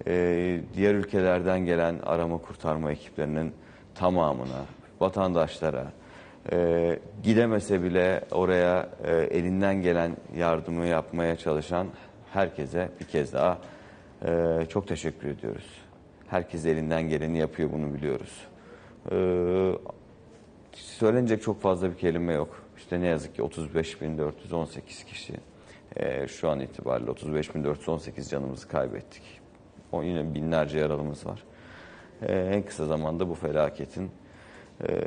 e, 0.06 0.60
diğer 0.74 0.94
ülkelerden 0.94 1.60
gelen 1.64 1.98
arama 2.06 2.38
kurtarma 2.38 2.92
ekiplerinin 2.92 3.52
tamamına, 3.94 4.64
vatandaşlara, 5.00 5.92
e, 6.52 6.98
gidemese 7.22 7.82
bile 7.82 8.20
oraya 8.30 8.88
e, 9.04 9.16
elinden 9.16 9.82
gelen 9.82 10.16
yardımı 10.36 10.86
yapmaya 10.86 11.36
çalışan 11.36 11.86
herkese 12.32 12.88
bir 13.00 13.04
kez 13.04 13.32
daha 13.32 13.58
e, 14.24 14.66
çok 14.68 14.88
teşekkür 14.88 15.28
ediyoruz. 15.28 15.66
Herkes 16.28 16.66
elinden 16.66 17.08
geleni 17.08 17.38
yapıyor 17.38 17.72
bunu 17.72 17.94
biliyoruz. 17.94 18.46
E, 19.12 19.16
Söylenecek 20.72 21.42
çok 21.42 21.60
fazla 21.60 21.90
bir 21.90 21.96
kelime 21.96 22.32
yok. 22.32 22.62
İşte 22.76 23.00
ne 23.00 23.06
yazık 23.06 23.34
ki 23.34 23.42
35.418 23.42 25.04
kişi 25.06 25.34
e, 25.96 26.28
şu 26.28 26.50
an 26.50 26.60
itibariyle 26.60 27.10
35.418 27.10 28.30
canımızı 28.30 28.68
kaybettik. 28.68 29.22
O 29.92 30.02
yine 30.02 30.34
binlerce 30.34 30.78
yaralımız 30.78 31.26
var. 31.26 31.44
E, 32.22 32.32
en 32.32 32.62
kısa 32.62 32.86
zamanda 32.86 33.28
bu 33.28 33.34
felaketin 33.34 34.10
e, 34.88 35.04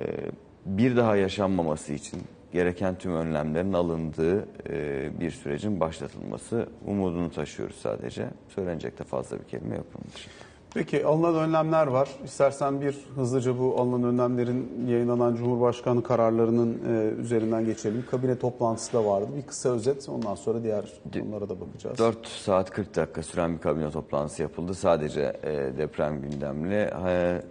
bir 0.65 0.97
daha 0.97 1.15
yaşanmaması 1.15 1.93
için 1.93 2.21
gereken 2.51 2.95
tüm 2.95 3.15
önlemlerin 3.15 3.73
alındığı 3.73 4.47
e, 4.69 5.09
bir 5.19 5.31
sürecin 5.31 5.79
başlatılması 5.79 6.67
umudunu 6.87 7.31
taşıyoruz 7.31 7.75
sadece. 7.75 8.27
Söylenecek 8.47 8.99
de 8.99 9.03
fazla 9.03 9.39
bir 9.39 9.43
kelime 9.43 9.75
yok 9.75 9.85
bunun 9.93 10.13
dışında. 10.15 10.51
Peki 10.73 11.05
alınan 11.05 11.35
önlemler 11.35 11.87
var. 11.87 12.09
İstersen 12.23 12.81
bir 12.81 12.95
hızlıca 13.15 13.59
bu 13.59 13.79
alınan 13.79 14.03
önlemlerin 14.03 14.87
yayınlanan 14.87 15.35
Cumhurbaşkanı 15.35 16.03
kararlarının 16.03 16.79
e, 16.87 17.21
üzerinden 17.21 17.65
geçelim. 17.65 18.05
Kabine 18.11 18.39
toplantısı 18.39 18.93
da 18.93 19.05
vardı. 19.05 19.27
Bir 19.37 19.41
kısa 19.41 19.69
özet 19.69 20.09
ondan 20.09 20.35
sonra 20.35 20.63
diğer 20.63 20.85
konulara 21.13 21.49
da 21.49 21.61
bakacağız. 21.61 21.97
4 21.97 22.27
saat 22.27 22.71
40 22.71 22.95
dakika 22.95 23.23
süren 23.23 23.53
bir 23.53 23.59
kabine 23.59 23.91
toplantısı 23.91 24.41
yapıldı. 24.41 24.73
Sadece 24.73 25.33
e, 25.43 25.77
deprem 25.77 26.21
gündemli. 26.21 26.89
Ha, 26.89 27.41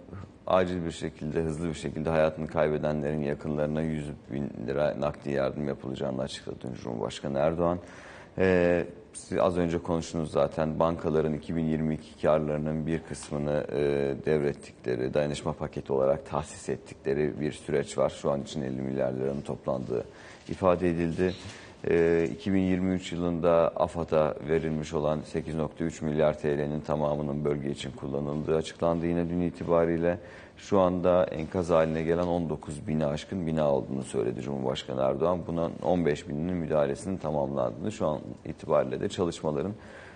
acil 0.51 0.85
bir 0.85 0.91
şekilde, 0.91 1.41
hızlı 1.41 1.69
bir 1.69 1.73
şekilde 1.73 2.09
hayatını 2.09 2.47
kaybedenlerin 2.47 3.21
yakınlarına 3.21 3.81
100 3.81 4.11
bin 4.31 4.67
lira 4.67 4.95
nakdi 4.99 5.31
yardım 5.31 5.67
yapılacağını 5.67 6.21
açıkladı 6.21 6.67
Cumhurbaşkanı 6.83 7.39
Erdoğan. 7.39 7.79
E, 8.37 8.85
siz 9.13 9.37
az 9.37 9.57
önce 9.57 9.77
konuştunuz 9.77 10.31
zaten 10.31 10.79
bankaların 10.79 11.33
2022 11.33 12.21
karlarının 12.21 12.87
bir 12.87 12.99
kısmını 12.99 13.65
e, 13.71 13.79
devrettikleri, 14.25 15.13
dayanışma 15.13 15.53
paketi 15.53 15.93
olarak 15.93 16.25
tahsis 16.29 16.69
ettikleri 16.69 17.39
bir 17.39 17.51
süreç 17.51 17.97
var. 17.97 18.09
Şu 18.09 18.31
an 18.31 18.41
için 18.41 18.61
50 18.61 18.81
milyar 18.81 19.13
liranın 19.13 19.41
toplandığı 19.41 20.05
ifade 20.49 20.89
edildi. 20.89 21.33
E, 21.89 22.29
2023 22.33 23.11
yılında 23.11 23.71
AFAD'a 23.75 24.35
verilmiş 24.49 24.93
olan 24.93 25.19
8.3 25.33 26.05
milyar 26.05 26.39
TL'nin 26.39 26.81
tamamının 26.81 27.45
bölge 27.45 27.69
için 27.69 27.91
kullanıldığı 27.91 28.55
açıklandı 28.55 29.05
yine 29.05 29.29
dün 29.29 29.41
itibariyle. 29.41 30.17
Şu 30.57 30.79
anda 30.79 31.23
enkaz 31.23 31.69
haline 31.69 32.03
gelen 32.03 32.27
19 32.27 32.87
bini 32.87 33.05
aşkın 33.05 33.47
bina 33.47 33.71
olduğunu 33.71 34.03
söyledi 34.03 34.41
Cumhurbaşkanı 34.41 35.01
Erdoğan. 35.01 35.39
Bunun 35.47 35.71
15 35.83 36.29
bininin 36.29 36.57
müdahalesinin 36.57 37.17
tamamlandığını 37.17 37.91
şu 37.91 38.07
an 38.07 38.19
itibariyle 38.45 39.01
de 39.01 39.09
çalışmaların 39.09 39.73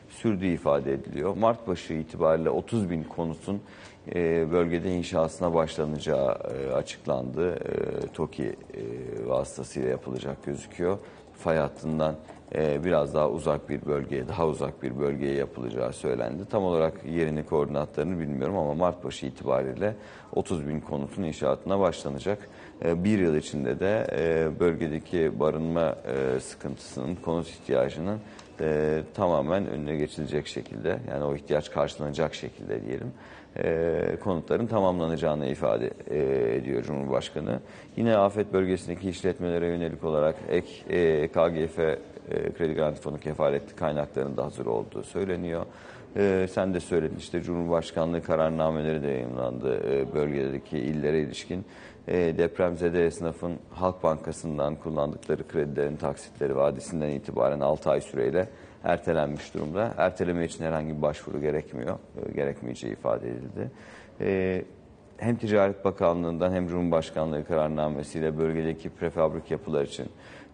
sürdüğü 0.09 0.47
ifade 0.47 0.93
ediliyor. 0.93 1.37
Mart 1.37 1.67
başı 1.67 1.93
itibariyle 1.93 2.49
30 2.49 2.89
bin 2.89 3.03
konutun 3.03 3.61
e, 4.15 4.51
bölgede 4.51 4.95
inşasına 4.95 5.53
başlanacağı 5.53 6.31
e, 6.31 6.71
açıklandı. 6.73 7.55
E, 7.55 8.07
TOKİ 8.13 8.43
e, 8.43 8.81
vasıtasıyla 9.27 9.89
yapılacak 9.89 10.45
gözüküyor. 10.45 10.97
Fay 11.37 11.57
hattından 11.57 12.15
e, 12.55 12.83
biraz 12.83 13.13
daha 13.13 13.29
uzak 13.29 13.69
bir 13.69 13.85
bölgeye, 13.85 14.27
daha 14.27 14.47
uzak 14.47 14.83
bir 14.83 14.99
bölgeye 14.99 15.33
yapılacağı 15.33 15.93
söylendi. 15.93 16.45
Tam 16.49 16.63
olarak 16.63 17.05
yerini, 17.05 17.45
koordinatlarını 17.45 18.19
bilmiyorum 18.19 18.57
ama 18.57 18.73
Mart 18.73 19.03
başı 19.03 19.25
itibariyle 19.25 19.95
30 20.33 20.67
bin 20.67 20.79
konutun 20.79 21.23
inşaatına 21.23 21.79
başlanacak. 21.79 22.49
E, 22.85 23.03
bir 23.03 23.19
yıl 23.19 23.35
içinde 23.35 23.79
de 23.79 24.07
e, 24.17 24.59
bölgedeki 24.59 25.39
barınma 25.39 25.95
e, 26.05 26.39
sıkıntısının, 26.39 27.15
konut 27.15 27.47
ihtiyacının 27.47 28.19
e, 28.61 29.01
tamamen 29.13 29.67
önüne 29.67 29.95
geçilecek 29.95 30.47
şekilde, 30.47 30.99
yani 31.09 31.23
o 31.23 31.35
ihtiyaç 31.35 31.71
karşılanacak 31.71 32.35
şekilde 32.35 32.85
diyelim 32.85 33.11
e, 33.63 34.17
konutların 34.23 34.67
tamamlanacağını 34.67 35.47
ifade 35.47 35.91
e, 36.09 36.55
ediyor 36.55 36.83
Cumhurbaşkanı. 36.83 37.59
Yine 37.95 38.17
afet 38.17 38.53
bölgesindeki 38.53 39.09
işletmelere 39.09 39.67
yönelik 39.67 40.03
olarak 40.03 40.35
ek 40.49 40.67
e, 40.89 41.27
KGF 41.27 41.79
e, 41.79 41.97
kredi 42.57 42.73
garanti 42.73 43.01
fonu 43.01 43.17
kefaletli 43.17 43.75
kaynakların 43.75 44.37
da 44.37 44.45
hazır 44.45 44.65
olduğu 44.65 45.03
söyleniyor. 45.03 45.65
E, 46.17 46.47
sen 46.51 46.73
de 46.73 46.79
söyledin 46.79 47.17
işte 47.17 47.41
Cumhurbaşkanlığı 47.41 48.23
kararnameleri 48.23 49.03
de 49.03 49.07
yayınlandı 49.07 49.91
e, 49.91 50.13
bölgedeki 50.13 50.77
illere 50.77 51.21
ilişkin. 51.21 51.65
E, 52.07 52.37
depremzede 52.37 53.05
esnafın 53.05 53.53
Halk 53.73 54.03
Bankası'ndan 54.03 54.75
kullandıkları 54.75 55.47
kredilerin 55.47 55.95
taksitleri 55.95 56.55
vadisinden 56.55 57.09
itibaren 57.09 57.59
6 57.59 57.89
ay 57.89 58.01
süreyle 58.01 58.49
ertelenmiş 58.85 59.53
durumda. 59.53 59.93
Erteleme 59.97 60.45
için 60.45 60.65
herhangi 60.65 60.97
bir 60.97 61.01
başvuru 61.01 61.41
gerekmiyor, 61.41 61.97
e, 62.25 62.31
gerekmeyeceği 62.31 62.93
ifade 62.93 63.29
edildi. 63.29 63.71
E, 64.21 64.61
hem 65.17 65.35
Ticaret 65.35 65.85
Bakanlığı'ndan 65.85 66.53
hem 66.53 66.67
Cumhurbaşkanlığı 66.67 67.45
kararnamesiyle 67.45 68.37
bölgedeki 68.37 68.89
prefabrik 68.89 69.51
yapılar 69.51 69.83
için 69.85 70.05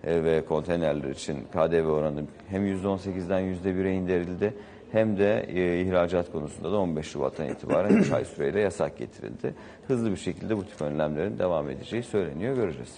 e, 0.03 0.23
ve 0.23 0.45
konteynerler 0.45 1.09
için 1.09 1.37
KDV 1.51 1.85
oranı 1.85 2.23
hem 2.49 2.67
%18'den 2.67 3.41
%1'e 3.41 3.93
indirildi 3.93 4.53
hem 4.91 5.17
de 5.17 5.45
e, 5.49 5.81
ihracat 5.81 6.31
konusunda 6.31 6.71
da 6.71 6.77
15 6.77 7.07
Şubat'tan 7.07 7.47
itibaren 7.47 7.95
3 7.95 8.11
ay 8.11 8.25
süreyle 8.25 8.59
yasak 8.59 8.97
getirildi. 8.97 9.53
Hızlı 9.87 10.11
bir 10.11 10.17
şekilde 10.17 10.57
bu 10.57 10.65
tip 10.65 10.81
önlemlerin 10.81 11.39
devam 11.39 11.69
edeceği 11.69 12.03
söyleniyor, 12.03 12.55
göreceğiz. 12.55 12.97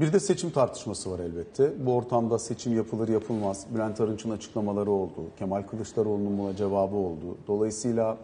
Bir 0.00 0.12
de 0.12 0.20
seçim 0.20 0.50
tartışması 0.50 1.10
var 1.10 1.18
elbette. 1.18 1.72
Bu 1.86 1.94
ortamda 1.96 2.38
seçim 2.38 2.76
yapılır 2.76 3.08
yapılmaz. 3.08 3.66
Bülent 3.74 4.00
Arınç'ın 4.00 4.30
açıklamaları 4.30 4.90
oldu. 4.90 5.24
Kemal 5.38 5.62
Kılıçdaroğlu'nun 5.62 6.38
buna 6.38 6.56
cevabı 6.56 6.96
oldu. 6.96 7.36
Dolayısıyla 7.46 8.16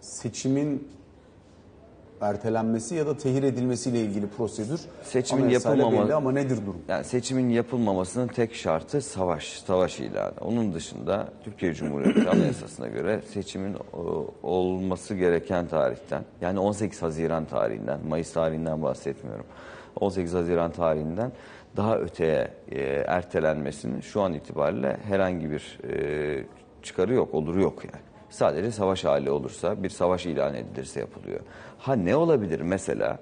seçimin 0.00 0.88
ertelenmesi 2.20 2.94
ya 2.94 3.06
da 3.06 3.16
tehir 3.16 3.42
edilmesiyle 3.42 4.00
ilgili 4.00 4.26
prosedür 4.28 4.80
Seçimin 5.02 5.42
anayasayla 5.42 5.84
yapılmama- 5.84 6.04
belli 6.04 6.14
ama 6.14 6.32
nedir 6.32 6.56
durum? 6.66 6.80
Yani 6.88 7.04
seçimin 7.04 7.48
yapılmamasının 7.48 8.28
tek 8.28 8.54
şartı 8.54 9.00
savaş, 9.00 9.48
savaş 9.66 10.00
ilanı. 10.00 10.32
Onun 10.40 10.74
dışında 10.74 11.28
Türkiye 11.44 11.74
Cumhuriyeti 11.74 12.30
Anayasası'na 12.30 12.88
göre 12.88 13.22
seçimin 13.32 13.76
o, 13.92 14.26
olması 14.42 15.14
gereken 15.14 15.66
tarihten, 15.66 16.24
yani 16.40 16.58
18 16.58 17.02
Haziran 17.02 17.44
tarihinden, 17.44 18.00
Mayıs 18.08 18.32
tarihinden 18.32 18.82
bahsetmiyorum. 18.82 19.44
18 20.00 20.34
Haziran 20.34 20.70
tarihinden 20.72 21.32
daha 21.76 21.98
öteye 21.98 22.48
e, 22.70 22.80
ertelenmesinin 23.06 24.00
şu 24.00 24.20
an 24.20 24.32
itibariyle 24.32 24.96
herhangi 25.08 25.50
bir 25.50 25.78
e, 25.88 26.44
çıkarı 26.82 27.14
yok, 27.14 27.34
oluru 27.34 27.60
yok 27.60 27.84
yani. 27.84 28.02
Sadece 28.30 28.70
savaş 28.70 29.04
hali 29.04 29.30
olursa, 29.30 29.82
bir 29.82 29.88
savaş 29.88 30.26
ilan 30.26 30.54
edilirse 30.54 31.00
yapılıyor. 31.00 31.40
Ha 31.78 31.92
ne 31.96 32.16
olabilir 32.16 32.60
mesela? 32.60 33.18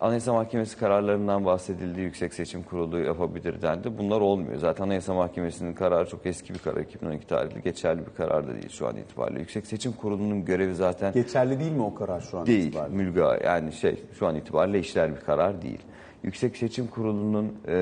Anayasa 0.00 0.32
Mahkemesi 0.32 0.78
kararlarından 0.78 1.44
bahsedildi, 1.44 2.00
Yüksek 2.00 2.34
Seçim 2.34 2.62
Kurulu 2.62 2.98
yapabilir 2.98 3.62
dendi. 3.62 3.98
Bunlar 3.98 4.20
olmuyor. 4.20 4.58
Zaten 4.58 4.84
Anayasa 4.84 5.14
Mahkemesi'nin 5.14 5.74
kararı 5.74 6.08
çok 6.08 6.26
eski 6.26 6.54
bir 6.54 6.58
karar. 6.58 6.80
2012 6.80 7.26
tarihli 7.26 7.62
geçerli 7.62 8.00
bir 8.06 8.14
karar 8.14 8.48
da 8.48 8.52
değil 8.54 8.68
şu 8.68 8.86
an 8.88 8.96
itibariyle. 8.96 9.40
Yüksek 9.40 9.66
Seçim 9.66 9.92
Kurulu'nun 9.92 10.44
görevi 10.44 10.74
zaten 10.74 11.12
Geçerli 11.12 11.60
değil 11.60 11.72
mi 11.72 11.82
o 11.82 11.94
karar 11.94 12.20
şu 12.20 12.38
an 12.38 12.46
değil. 12.46 12.66
itibariyle? 12.66 12.96
Mülga 12.96 13.38
yani 13.44 13.72
şey 13.72 14.02
şu 14.18 14.26
an 14.26 14.36
itibariyle 14.36 14.78
işler 14.78 15.16
bir 15.16 15.20
karar 15.20 15.62
değil. 15.62 15.80
Yüksek 16.26 16.56
Seçim 16.56 16.86
Kurulu'nun 16.86 17.56
e, 17.68 17.72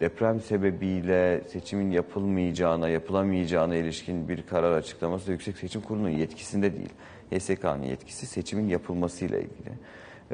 deprem 0.00 0.40
sebebiyle 0.40 1.40
seçimin 1.48 1.90
yapılmayacağına, 1.90 2.88
yapılamayacağına 2.88 3.76
ilişkin 3.76 4.28
bir 4.28 4.42
karar 4.42 4.72
açıklaması 4.76 5.32
Yüksek 5.32 5.58
Seçim 5.58 5.80
Kurulu'nun 5.80 6.08
yetkisinde 6.08 6.72
değil. 6.72 6.88
YSK'nın 7.30 7.82
yetkisi 7.82 8.26
seçimin 8.26 8.68
yapılmasıyla 8.68 9.38
ilgili. 9.38 9.72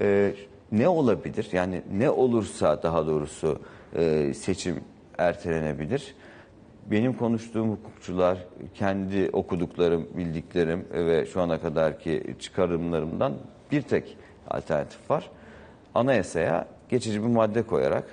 E, 0.00 0.32
ne 0.72 0.88
olabilir? 0.88 1.48
Yani 1.52 1.82
ne 1.92 2.10
olursa 2.10 2.82
daha 2.82 3.06
doğrusu 3.06 3.60
e, 3.96 4.34
seçim 4.34 4.76
ertelenebilir. 5.18 6.14
Benim 6.90 7.12
konuştuğum 7.12 7.70
hukukçular, 7.70 8.38
kendi 8.74 9.30
okuduklarım, 9.32 10.08
bildiklerim 10.16 10.86
ve 10.92 11.26
şu 11.26 11.40
ana 11.40 11.60
kadarki 11.60 12.34
çıkarımlarımdan 12.38 13.32
bir 13.72 13.82
tek 13.82 14.16
alternatif 14.48 15.10
var. 15.10 15.30
Anayasaya 15.94 16.79
geçici 16.90 17.22
bir 17.22 17.28
madde 17.28 17.62
koyarak 17.62 18.04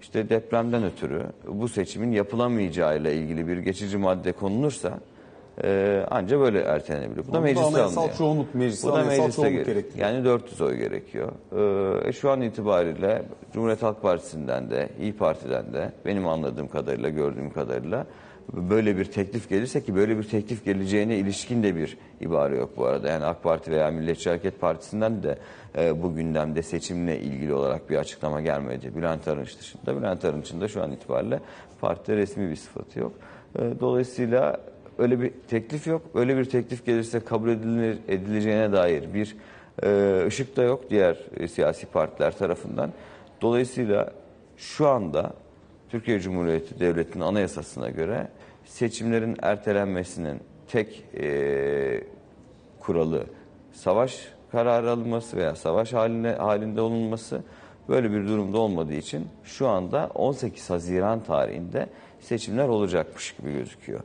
işte 0.00 0.28
depremden 0.28 0.84
ötürü 0.84 1.22
bu 1.48 1.68
seçimin 1.68 2.12
yapılamayacağıyla 2.12 3.10
ilgili 3.10 3.48
bir 3.48 3.58
geçici 3.58 3.96
madde 3.96 4.32
konulursa 4.32 4.98
e, 5.64 6.02
anca 6.10 6.40
böyle 6.40 6.60
ertelenebilir. 6.60 7.24
Bu 7.28 7.32
da 7.32 7.32
da 7.32 7.40
mecliste 7.40 7.68
anayasal 7.68 8.00
alınıyor. 8.02 8.18
çoğunluk, 8.18 8.54
mecliste 8.54 8.88
Bu 8.88 8.92
da 8.92 9.16
çoğunluk 9.16 9.36
gerek- 9.36 9.66
gerektiriyor. 9.66 10.08
Yani 10.08 10.24
400 10.24 10.60
oy 10.60 10.76
gerekiyor. 10.76 11.32
Ee, 12.06 12.12
şu 12.12 12.30
an 12.30 12.40
itibariyle 12.40 13.22
Cumhuriyet 13.52 13.82
Halk 13.82 14.02
Partisi'nden 14.02 14.70
de, 14.70 14.88
İyi 15.00 15.12
Parti'den 15.12 15.72
de 15.72 15.92
benim 16.06 16.28
anladığım 16.28 16.68
kadarıyla, 16.68 17.08
gördüğüm 17.08 17.50
kadarıyla 17.50 18.06
böyle 18.52 18.96
bir 18.96 19.04
teklif 19.04 19.48
gelirse 19.48 19.82
ki 19.82 19.94
böyle 19.94 20.18
bir 20.18 20.22
teklif 20.22 20.64
geleceğine 20.64 21.16
ilişkin 21.16 21.62
de 21.62 21.76
bir 21.76 21.98
ibare 22.20 22.56
yok 22.56 22.70
bu 22.76 22.86
arada. 22.86 23.08
Yani 23.08 23.24
AK 23.24 23.42
Parti 23.42 23.70
veya 23.70 23.90
Milliyetçi 23.90 24.30
Hareket 24.30 24.60
Partisi'nden 24.60 25.22
de 25.22 25.38
e, 25.78 26.02
bu 26.02 26.14
gündemde 26.14 26.62
seçimle 26.62 27.20
ilgili 27.20 27.54
olarak 27.54 27.90
bir 27.90 27.96
açıklama 27.96 28.40
gelmedi. 28.40 28.96
Bülent 28.96 29.28
Arınç 29.28 29.58
dışında. 29.58 29.96
Bülent 29.96 30.24
Arınç'ın 30.24 30.60
da 30.60 30.68
şu 30.68 30.82
an 30.82 30.92
itibariyle 30.92 31.40
partide 31.80 32.16
resmi 32.16 32.50
bir 32.50 32.56
sıfatı 32.56 32.98
yok. 32.98 33.12
E, 33.58 33.60
dolayısıyla 33.80 34.60
öyle 34.98 35.20
bir 35.20 35.32
teklif 35.48 35.86
yok. 35.86 36.02
Öyle 36.14 36.36
bir 36.36 36.44
teklif 36.44 36.86
gelirse 36.86 37.20
kabul 37.20 37.48
edilir, 37.48 37.98
edileceğine 38.08 38.72
dair 38.72 39.14
bir 39.14 39.36
e, 39.82 40.22
ışık 40.26 40.56
da 40.56 40.62
yok 40.62 40.90
diğer 40.90 41.18
e, 41.36 41.48
siyasi 41.48 41.86
partiler 41.86 42.38
tarafından. 42.38 42.92
Dolayısıyla 43.42 44.12
şu 44.56 44.88
anda 44.88 45.32
Türkiye 45.90 46.20
Cumhuriyeti 46.20 46.80
Devleti'nin 46.80 47.24
anayasasına 47.24 47.90
göre 47.90 48.28
seçimlerin 48.70 49.36
ertelenmesinin 49.42 50.40
tek 50.68 51.04
e, 51.20 52.04
kuralı 52.80 53.24
savaş 53.72 54.28
kararı 54.52 54.90
alınması 54.90 55.36
veya 55.36 55.56
savaş 55.56 55.92
haline, 55.92 56.32
halinde 56.32 56.80
olunması 56.80 57.42
böyle 57.88 58.12
bir 58.12 58.28
durumda 58.28 58.58
olmadığı 58.58 58.94
için 58.94 59.28
şu 59.44 59.68
anda 59.68 60.10
18 60.14 60.70
Haziran 60.70 61.20
tarihinde 61.20 61.86
seçimler 62.20 62.68
olacakmış 62.68 63.36
gibi 63.36 63.52
gözüküyor. 63.52 64.00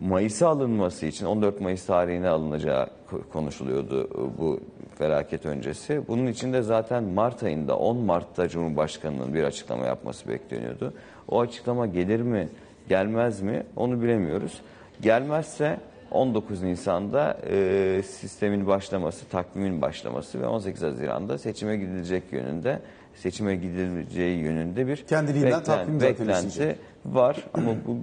Mayıs'a 0.00 0.48
alınması 0.48 1.06
için 1.06 1.26
14 1.26 1.60
Mayıs 1.60 1.86
tarihine 1.86 2.28
alınacağı 2.28 2.88
ko- 3.10 3.28
konuşuluyordu 3.32 4.04
e, 4.04 4.38
bu 4.38 4.60
felaket 4.98 5.46
öncesi. 5.46 6.08
Bunun 6.08 6.26
için 6.26 6.52
de 6.52 6.62
zaten 6.62 7.04
Mart 7.04 7.42
ayında 7.42 7.78
10 7.78 7.96
Mart'ta 7.96 8.48
Cumhurbaşkanı'nın 8.48 9.34
bir 9.34 9.44
açıklama 9.44 9.86
yapması 9.86 10.28
bekleniyordu. 10.28 10.92
O 11.28 11.40
açıklama 11.40 11.86
gelir 11.86 12.20
mi 12.20 12.48
gelmez 12.88 13.40
mi 13.40 13.62
onu 13.76 14.02
bilemiyoruz. 14.02 14.60
Gelmezse 15.00 15.76
19 16.10 16.62
Nisan'da 16.62 17.38
e, 17.50 18.02
sistemin 18.02 18.66
başlaması, 18.66 19.28
takvimin 19.28 19.82
başlaması 19.82 20.40
ve 20.40 20.46
18 20.46 20.82
Haziran'da 20.82 21.38
seçime 21.38 21.76
gidilecek 21.76 22.22
yönünde 22.32 22.80
seçime 23.14 23.56
gidileceği 23.56 24.38
yönünde 24.38 24.86
bir 24.86 24.96
Kendiliğinden 24.96 25.62
takvim 25.62 26.00
zaten 26.00 26.18
beklenti 26.18 26.78
var 27.06 27.44
ama 27.54 27.70
bu 27.86 27.98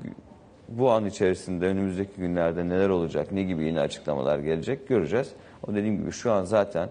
bu 0.69 0.91
an 0.91 1.05
içerisinde 1.05 1.65
önümüzdeki 1.65 2.11
günlerde 2.17 2.69
neler 2.69 2.89
olacak, 2.89 3.31
ne 3.31 3.43
gibi 3.43 3.63
yeni 3.63 3.79
açıklamalar 3.79 4.39
gelecek 4.39 4.88
göreceğiz. 4.88 5.29
O 5.67 5.75
dediğim 5.75 5.97
gibi 5.97 6.11
şu 6.11 6.31
an 6.31 6.43
zaten 6.43 6.89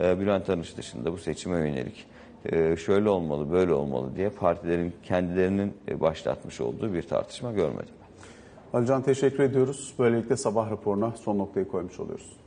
e, 0.00 0.20
Bülent 0.20 0.50
Arınç 0.50 0.76
dışında 0.76 1.12
bu 1.12 1.18
seçime 1.18 1.58
yönelik 1.58 2.06
şöyle 2.76 3.08
olmalı, 3.08 3.52
böyle 3.52 3.72
olmalı 3.72 4.16
diye 4.16 4.30
partilerin 4.30 4.92
kendilerinin 5.02 5.72
e, 5.88 6.00
başlatmış 6.00 6.60
olduğu 6.60 6.94
bir 6.94 7.02
tartışma 7.02 7.52
görmedim. 7.52 7.94
Alican 8.72 9.02
teşekkür 9.02 9.42
ediyoruz. 9.42 9.94
Böylelikle 9.98 10.36
sabah 10.36 10.70
raporuna 10.70 11.12
son 11.12 11.38
noktayı 11.38 11.68
koymuş 11.68 12.00
oluyoruz. 12.00 12.43